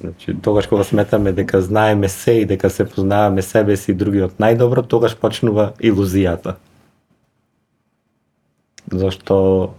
[0.00, 4.38] Значи, тогаш кога сметаме дека знаеме се и дека се познаваме себе си и другиот
[4.38, 6.54] најдобро, тогаш почнува илузијата.
[8.92, 9.74] Зашто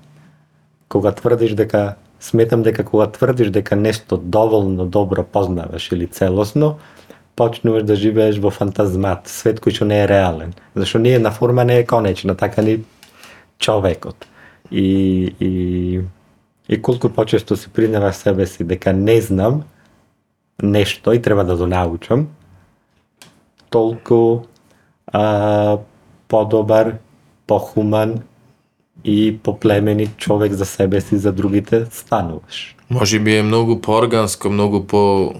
[0.89, 6.77] кога тврдиш дека сметам дека кога тврдиш дека нешто доволно добро познаваш или целосно,
[7.39, 10.51] почнуваш да живееш во фантазмат, свет кој што не е реален.
[10.75, 12.81] Зашто ние на форма не е конечна, така ни
[13.59, 14.27] човекот.
[14.71, 14.87] И,
[15.39, 15.53] и,
[16.69, 19.63] и колку почесто си признаваш себе си дека не знам
[20.61, 22.27] нешто и треба да го научам,
[23.69, 24.43] толку
[25.07, 25.77] а,
[26.27, 26.97] подобар,
[27.47, 28.19] похуман
[29.03, 32.75] и поплемени човек за себе си, за другите стануваш.
[32.89, 35.33] Може би е многу поорганско, многу по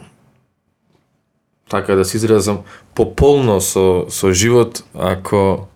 [1.69, 2.63] така да се изразам,
[2.93, 5.67] пополно со со живот ако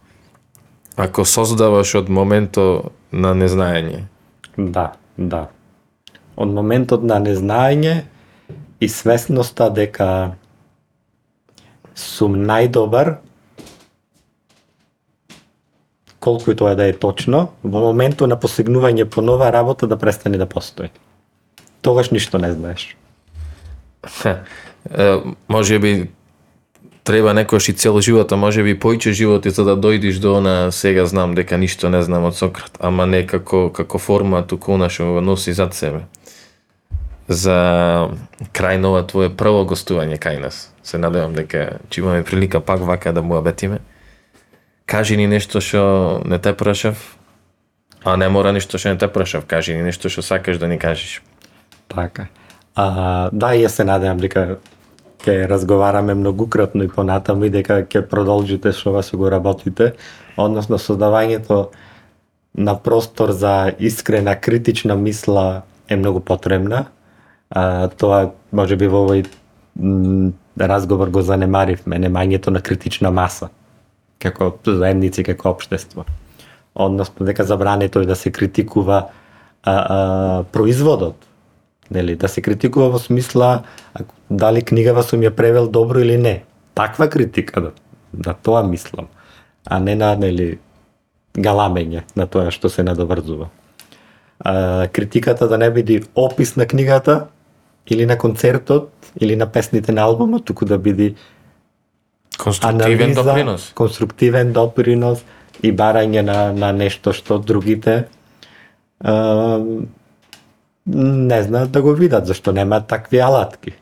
[0.95, 4.05] ако создаваш од моментот на незнаење.
[4.57, 5.49] Да, да.
[6.35, 8.03] Од моментот на незнаење
[8.81, 10.35] и свесноста дека
[11.95, 13.17] сум најдобар,
[16.19, 20.37] колку и тоа да е точно, во моментот на посегнување по нова работа да престане
[20.37, 20.89] да постои.
[21.81, 22.95] Тогаш ништо не знаеш.
[24.91, 26.09] Е, може би
[27.03, 30.71] треба некојаш и цел живот, а може би поиќе животи за да дојдиш до она
[30.71, 34.89] сега знам дека ништо не знам од Сократ, ама не како како форма туку она
[34.89, 36.07] што го носи зад себе.
[37.27, 38.11] За
[38.51, 40.71] крај на ова твое прво гостување кај нас.
[40.83, 43.79] Се надевам дека ќе имаме прилика пак вака да му абетиме.
[44.85, 47.17] Кажи ни нешто што не те прашав,
[48.03, 50.79] а не мора ништо што не те прашав, кажи ни нешто што сакаш да ни
[50.79, 51.21] кажеш.
[51.87, 52.27] Така.
[52.75, 54.57] А, да, и јас се надевам дека
[55.23, 59.93] ќе разговараме многукратно и понатаму и дека ќе продолжите што вас го работите,
[60.37, 61.69] односно создавањето
[62.53, 66.85] на простор за искрена критична мисла е многу потребна.
[67.49, 69.25] А, тоа може би во овој
[70.59, 73.49] разговор го занемаривме, немањето на критична маса
[74.23, 76.05] како заедници, како општество.
[76.75, 79.09] Односно дека забрането е да се критикува
[79.63, 81.15] а, а, производот,
[81.91, 83.63] нели, да се критикува во смисла
[84.29, 86.43] дали книгава сум ја превел добро или не.
[86.75, 87.71] Таква критика, да,
[88.13, 89.07] да тоа мислам,
[89.65, 90.59] а не на, нели,
[91.37, 93.49] галамење на тоа што се надоврзува.
[94.39, 97.27] А, критиката да не биде опис на книгата
[97.87, 98.91] или на концертот
[99.21, 101.15] или на песните на албумот, туку да биде
[102.37, 103.71] Конструктивен анализа, допринос.
[103.75, 105.23] конструктивен допринос
[105.61, 108.07] и барање на, на нешто што другите
[108.99, 109.61] а,
[110.87, 113.73] не знаат да го видат, зашто немаат такви алатки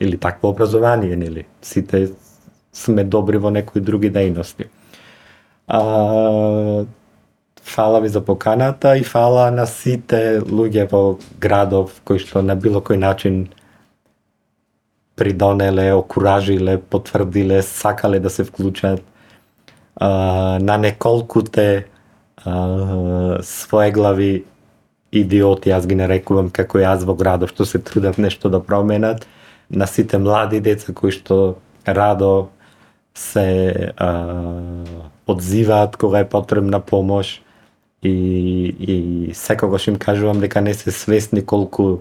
[0.00, 1.46] или такво образование, нели?
[1.62, 2.10] Сите
[2.72, 4.68] сме добри во некои други дејности.
[5.68, 6.84] А,
[7.62, 12.80] фала ви за поканата и фала на сите луѓе во градов кои што на било
[12.80, 13.48] кој начин
[15.16, 19.02] придонеле, окуражиле, потврдиле, сакале да се вклучат
[19.96, 21.86] а, на неколкуте
[22.44, 24.44] а, своеглави
[25.12, 29.26] идиоти, јас ги нарекувам како јас во градот што се трудат нешто да променат,
[29.70, 31.56] на сите млади деца кои што
[31.86, 32.48] радо
[33.14, 34.08] се а,
[35.26, 37.42] одзиваат кога е потребна помош
[38.02, 38.14] и,
[38.80, 41.98] и секогаш им кажувам дека не се свесни колку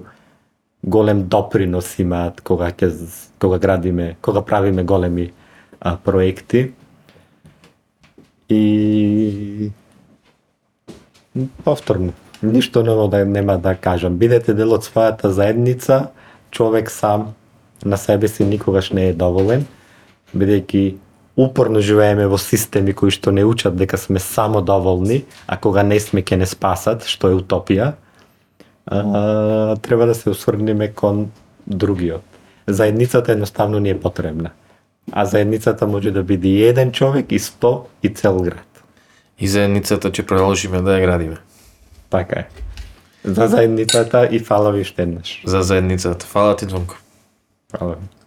[0.83, 2.91] голем допринос имаат кога ќе
[3.39, 5.31] кога градиме, кога правиме големи
[5.79, 6.71] а, проекти.
[8.49, 9.71] И
[11.63, 12.13] повторно,
[12.43, 14.18] ништо ново да нема да кажам.
[14.18, 16.09] Бидете дел од својата заедница,
[16.51, 17.34] човек сам
[17.85, 19.65] на себе си никогаш не е доволен,
[20.35, 20.95] бидејќи
[21.38, 25.99] упорно живееме во системи кои што не учат дека сме само доволни, а кога не
[25.99, 27.93] сме ќе не спасат, што е утопија,
[28.85, 31.31] а, треба да се усврнеме кон
[31.68, 32.22] другиот.
[32.68, 34.51] Заедницата едноставно ни е потребна.
[35.11, 38.84] А заедницата може да биде и еден човек, и сто, и цел град.
[39.39, 41.38] И заедницата ќе продолжиме да ја градиме.
[42.11, 42.47] Така е.
[43.23, 45.43] За заедницата и фала ви уште еднаш.
[45.45, 46.25] За заедницата.
[46.25, 46.97] Фала ти, Звонко.
[47.77, 48.20] Фала ви.